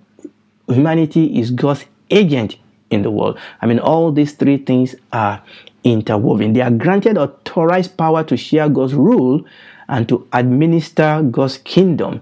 humanity 0.67 1.39
is 1.39 1.51
God's 1.51 1.85
agent 2.09 2.57
in 2.89 3.01
the 3.01 3.11
world. 3.11 3.39
I 3.61 3.65
mean, 3.65 3.79
all 3.79 4.11
these 4.11 4.33
three 4.33 4.57
things 4.57 4.93
are 5.13 5.41
interwoven. 5.83 6.53
They 6.53 6.61
are 6.61 6.71
granted 6.71 7.17
authorized 7.17 7.97
power 7.97 8.23
to 8.23 8.37
share 8.37 8.69
God's 8.69 8.93
rule 8.93 9.45
and 9.87 10.07
to 10.09 10.27
administer 10.33 11.21
God's 11.21 11.57
kingdom 11.59 12.21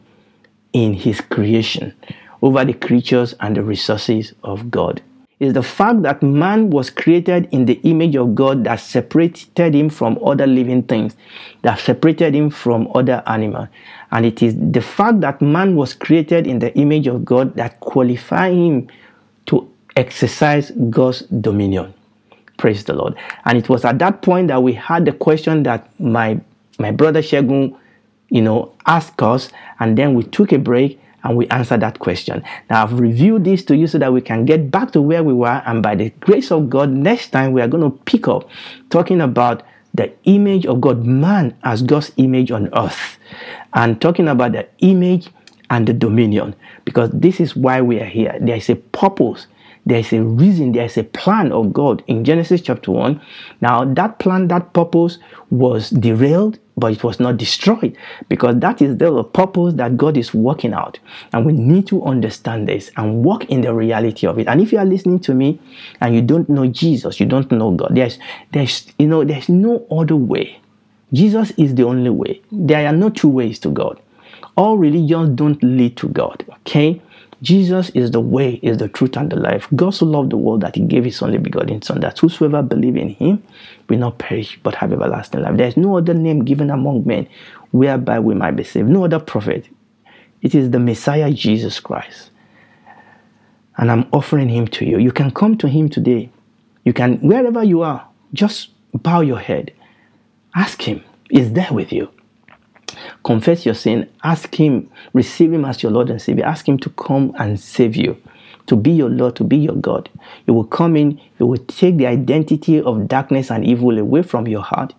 in 0.73 0.93
His 0.93 1.21
creation 1.21 1.93
over 2.41 2.63
the 2.65 2.73
creatures 2.73 3.35
and 3.39 3.55
the 3.55 3.63
resources 3.63 4.33
of 4.43 4.71
God. 4.71 5.01
It 5.39 5.47
is 5.47 5.53
the 5.53 5.63
fact 5.63 6.01
that 6.01 6.21
man 6.21 6.69
was 6.69 6.89
created 6.89 7.47
in 7.51 7.65
the 7.65 7.79
image 7.83 8.15
of 8.15 8.35
God 8.35 8.65
that 8.65 8.77
separated 8.77 9.73
him 9.73 9.89
from 9.89 10.19
other 10.21 10.45
living 10.45 10.83
things, 10.83 11.15
that 11.61 11.79
separated 11.79 12.35
him 12.35 12.49
from 12.49 12.89
other 12.93 13.23
animals. 13.25 13.69
And 14.11 14.25
it 14.25 14.43
is 14.43 14.55
the 14.57 14.81
fact 14.81 15.21
that 15.21 15.41
man 15.41 15.77
was 15.77 15.93
created 15.93 16.45
in 16.45 16.59
the 16.59 16.77
image 16.77 17.07
of 17.07 17.23
God 17.23 17.55
that 17.55 17.79
qualify 17.79 18.51
him 18.51 18.89
to 19.45 19.71
exercise 19.95 20.71
God's 20.89 21.21
dominion. 21.21 21.93
Praise 22.59 22.83
the 22.83 22.93
Lord. 22.93 23.15
And 23.45 23.57
it 23.57 23.69
was 23.69 23.85
at 23.85 23.97
that 23.99 24.21
point 24.21 24.49
that 24.49 24.61
we 24.61 24.73
had 24.73 25.05
the 25.05 25.13
question 25.13 25.63
that 25.63 25.89
my 25.99 26.39
my 26.77 26.91
brother 26.91 27.21
Shegun, 27.21 27.75
you 28.29 28.41
know, 28.41 28.73
asked 28.85 29.21
us, 29.21 29.49
and 29.79 29.97
then 29.97 30.13
we 30.13 30.23
took 30.23 30.51
a 30.51 30.59
break 30.59 30.99
and 31.23 31.35
we 31.35 31.47
answered 31.47 31.81
that 31.81 31.99
question. 31.99 32.43
Now 32.69 32.83
I've 32.83 32.99
reviewed 32.99 33.45
this 33.45 33.63
to 33.65 33.75
you 33.75 33.87
so 33.87 33.97
that 33.97 34.13
we 34.13 34.21
can 34.21 34.45
get 34.45 34.69
back 34.71 34.91
to 34.91 35.01
where 35.01 35.23
we 35.23 35.33
were, 35.33 35.63
and 35.65 35.81
by 35.81 35.95
the 35.95 36.09
grace 36.19 36.51
of 36.51 36.69
God, 36.69 36.89
next 36.89 37.29
time 37.29 37.53
we 37.53 37.61
are 37.61 37.67
going 37.67 37.83
to 37.83 37.97
pick 38.03 38.27
up 38.27 38.47
talking 38.89 39.21
about 39.21 39.63
the 39.93 40.11
image 40.25 40.65
of 40.65 40.81
God, 40.81 41.03
man 41.05 41.57
as 41.63 41.81
God's 41.81 42.11
image 42.17 42.51
on 42.51 42.69
earth, 42.77 43.17
and 43.73 43.99
talking 43.99 44.27
about 44.27 44.51
the 44.51 44.67
image 44.79 45.29
and 45.69 45.87
the 45.87 45.93
dominion, 45.93 46.55
because 46.83 47.09
this 47.13 47.39
is 47.39 47.55
why 47.55 47.81
we 47.81 47.99
are 47.99 48.05
here. 48.05 48.37
There 48.39 48.55
is 48.55 48.69
a 48.69 48.75
purpose 48.75 49.47
there's 49.89 50.13
a 50.13 50.21
reason, 50.21 50.71
there's 50.71 50.97
a 50.97 51.03
plan 51.03 51.51
of 51.51 51.73
God 51.73 52.03
in 52.07 52.23
Genesis 52.23 52.61
chapter 52.61 52.91
1. 52.91 53.19
Now, 53.61 53.83
that 53.85 54.19
plan, 54.19 54.47
that 54.49 54.71
purpose 54.73 55.17
was 55.49 55.89
derailed, 55.89 56.59
but 56.77 56.93
it 56.93 57.03
was 57.03 57.19
not 57.19 57.37
destroyed 57.37 57.97
because 58.29 58.59
that 58.59 58.81
is 58.81 58.97
the 58.97 59.23
purpose 59.23 59.73
that 59.73 59.97
God 59.97 60.15
is 60.15 60.33
working 60.33 60.73
out. 60.73 60.99
And 61.33 61.45
we 61.45 61.53
need 61.53 61.87
to 61.87 62.03
understand 62.03 62.67
this 62.67 62.91
and 62.97 63.23
walk 63.23 63.45
in 63.45 63.61
the 63.61 63.73
reality 63.73 64.27
of 64.27 64.37
it. 64.37 64.47
And 64.47 64.61
if 64.61 64.71
you 64.71 64.77
are 64.77 64.85
listening 64.85 65.19
to 65.21 65.33
me 65.33 65.59
and 66.01 66.15
you 66.15 66.21
don't 66.21 66.47
know 66.47 66.67
Jesus, 66.67 67.19
you 67.19 67.25
don't 67.25 67.51
know 67.51 67.71
God, 67.71 67.95
there's, 67.95 68.19
there's, 68.51 68.87
you 68.99 69.07
know, 69.07 69.23
there's 69.23 69.49
no 69.49 69.85
other 69.91 70.15
way. 70.15 70.61
Jesus 71.11 71.51
is 71.57 71.73
the 71.73 71.83
only 71.83 72.11
way. 72.11 72.41
There 72.51 72.87
are 72.87 72.93
no 72.93 73.09
two 73.09 73.29
ways 73.29 73.57
to 73.59 73.69
God. 73.69 73.99
All 74.55 74.77
religions 74.77 75.35
don't 75.35 75.61
lead 75.63 75.97
to 75.97 76.09
God, 76.09 76.45
okay? 76.49 77.01
Jesus 77.41 77.89
is 77.91 78.11
the 78.11 78.19
way, 78.19 78.55
is 78.61 78.77
the 78.77 78.89
truth, 78.89 79.15
and 79.15 79.31
the 79.31 79.37
life. 79.37 79.67
God 79.75 79.91
so 79.91 80.05
loved 80.05 80.31
the 80.31 80.37
world 80.37 80.61
that 80.61 80.75
he 80.75 80.81
gave 80.81 81.05
his 81.05 81.21
only 81.21 81.37
begotten 81.37 81.81
Son, 81.81 82.01
that 82.01 82.19
whosoever 82.19 82.61
believe 82.61 82.97
in 82.97 83.09
him 83.09 83.41
will 83.87 83.99
not 83.99 84.17
perish 84.17 84.59
but 84.61 84.75
have 84.75 84.91
everlasting 84.91 85.41
life. 85.41 85.55
There 85.55 85.67
is 85.67 85.77
no 85.77 85.97
other 85.97 86.13
name 86.13 86.43
given 86.43 86.69
among 86.69 87.05
men 87.05 87.27
whereby 87.71 88.19
we 88.19 88.35
might 88.35 88.51
be 88.51 88.63
saved. 88.63 88.89
No 88.89 89.05
other 89.05 89.19
prophet. 89.19 89.67
It 90.41 90.53
is 90.53 90.71
the 90.71 90.79
Messiah 90.79 91.31
Jesus 91.31 91.79
Christ. 91.79 92.31
And 93.77 93.89
I'm 93.89 94.07
offering 94.11 94.49
him 94.49 94.67
to 94.69 94.85
you. 94.85 94.97
You 94.97 95.11
can 95.13 95.31
come 95.31 95.57
to 95.59 95.67
him 95.69 95.87
today. 95.87 96.29
You 96.83 96.91
can, 96.91 97.19
wherever 97.19 97.63
you 97.63 97.81
are, 97.81 98.05
just 98.33 98.69
bow 98.93 99.21
your 99.21 99.39
head. 99.39 99.71
Ask 100.55 100.81
him. 100.81 101.03
He's 101.29 101.53
there 101.53 101.71
with 101.71 101.93
you 101.93 102.09
confess 103.23 103.65
your 103.65 103.75
sin, 103.75 104.09
ask 104.23 104.53
Him, 104.55 104.89
receive 105.13 105.53
Him 105.53 105.65
as 105.65 105.83
your 105.83 105.91
Lord 105.91 106.09
and 106.09 106.21
Savior, 106.21 106.45
ask 106.45 106.67
Him 106.67 106.77
to 106.79 106.89
come 106.91 107.33
and 107.37 107.59
save 107.59 107.95
you, 107.95 108.17
to 108.67 108.75
be 108.75 108.91
your 108.91 109.09
Lord, 109.09 109.35
to 109.37 109.43
be 109.43 109.57
your 109.57 109.75
God. 109.75 110.09
He 110.45 110.51
will 110.51 110.65
come 110.65 110.95
in, 110.95 111.17
He 111.37 111.43
will 111.43 111.57
take 111.57 111.97
the 111.97 112.07
identity 112.07 112.81
of 112.81 113.07
darkness 113.07 113.51
and 113.51 113.65
evil 113.65 113.97
away 113.97 114.23
from 114.23 114.47
your 114.47 114.63
heart. 114.63 114.93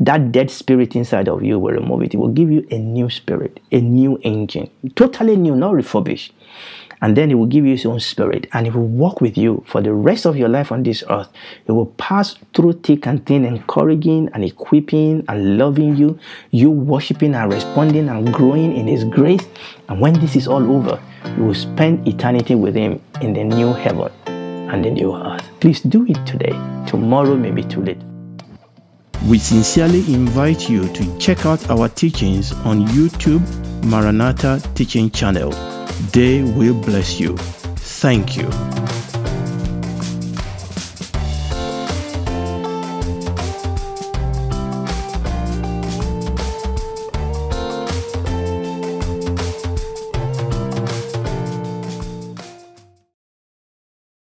That 0.00 0.32
dead 0.32 0.50
spirit 0.50 0.96
inside 0.96 1.28
of 1.28 1.44
you 1.44 1.58
will 1.60 1.74
remove 1.74 2.02
it. 2.02 2.14
It 2.14 2.16
will 2.16 2.28
give 2.28 2.50
you 2.50 2.66
a 2.70 2.78
new 2.78 3.08
spirit, 3.08 3.60
a 3.70 3.80
new 3.80 4.18
engine, 4.22 4.68
totally 4.96 5.36
new, 5.36 5.54
not 5.54 5.74
refurbished 5.74 6.32
and 7.02 7.16
then 7.16 7.28
he 7.28 7.34
will 7.34 7.46
give 7.46 7.66
you 7.66 7.72
his 7.72 7.84
own 7.84 7.98
spirit 8.00 8.46
and 8.52 8.64
he 8.64 8.70
will 8.70 8.86
walk 8.86 9.20
with 9.20 9.36
you 9.36 9.62
for 9.66 9.82
the 9.82 9.92
rest 9.92 10.24
of 10.24 10.36
your 10.36 10.48
life 10.48 10.70
on 10.70 10.84
this 10.84 11.02
earth. 11.10 11.28
He 11.66 11.72
will 11.72 11.86
pass 11.98 12.36
through 12.54 12.74
thick 12.84 13.06
and 13.06 13.26
thin, 13.26 13.44
encouraging 13.44 14.30
and 14.32 14.44
equipping 14.44 15.24
and 15.28 15.58
loving 15.58 15.96
you, 15.96 16.18
you 16.52 16.70
worshiping 16.70 17.34
and 17.34 17.52
responding 17.52 18.08
and 18.08 18.32
growing 18.32 18.74
in 18.74 18.86
his 18.86 19.02
grace. 19.04 19.44
And 19.88 20.00
when 20.00 20.14
this 20.14 20.36
is 20.36 20.46
all 20.46 20.62
over, 20.72 21.02
you 21.36 21.44
will 21.44 21.54
spend 21.54 22.06
eternity 22.06 22.54
with 22.54 22.76
him 22.76 23.02
in 23.20 23.32
the 23.32 23.42
new 23.42 23.72
heaven 23.72 24.10
and 24.26 24.84
the 24.84 24.90
new 24.90 25.14
earth. 25.14 25.44
Please 25.58 25.80
do 25.80 26.06
it 26.06 26.24
today. 26.24 26.52
Tomorrow 26.86 27.36
may 27.36 27.50
be 27.50 27.64
too 27.64 27.82
late. 27.82 27.98
We 29.28 29.38
sincerely 29.38 30.00
invite 30.12 30.70
you 30.70 30.88
to 30.92 31.18
check 31.18 31.46
out 31.46 31.68
our 31.68 31.88
teachings 31.88 32.52
on 32.64 32.86
YouTube 32.88 33.42
Maranatha 33.84 34.60
Teaching 34.74 35.10
Channel 35.10 35.71
they 36.12 36.42
will 36.42 36.74
bless 36.74 37.18
you. 37.20 37.36
Thank 37.36 38.36
you. 38.36 38.48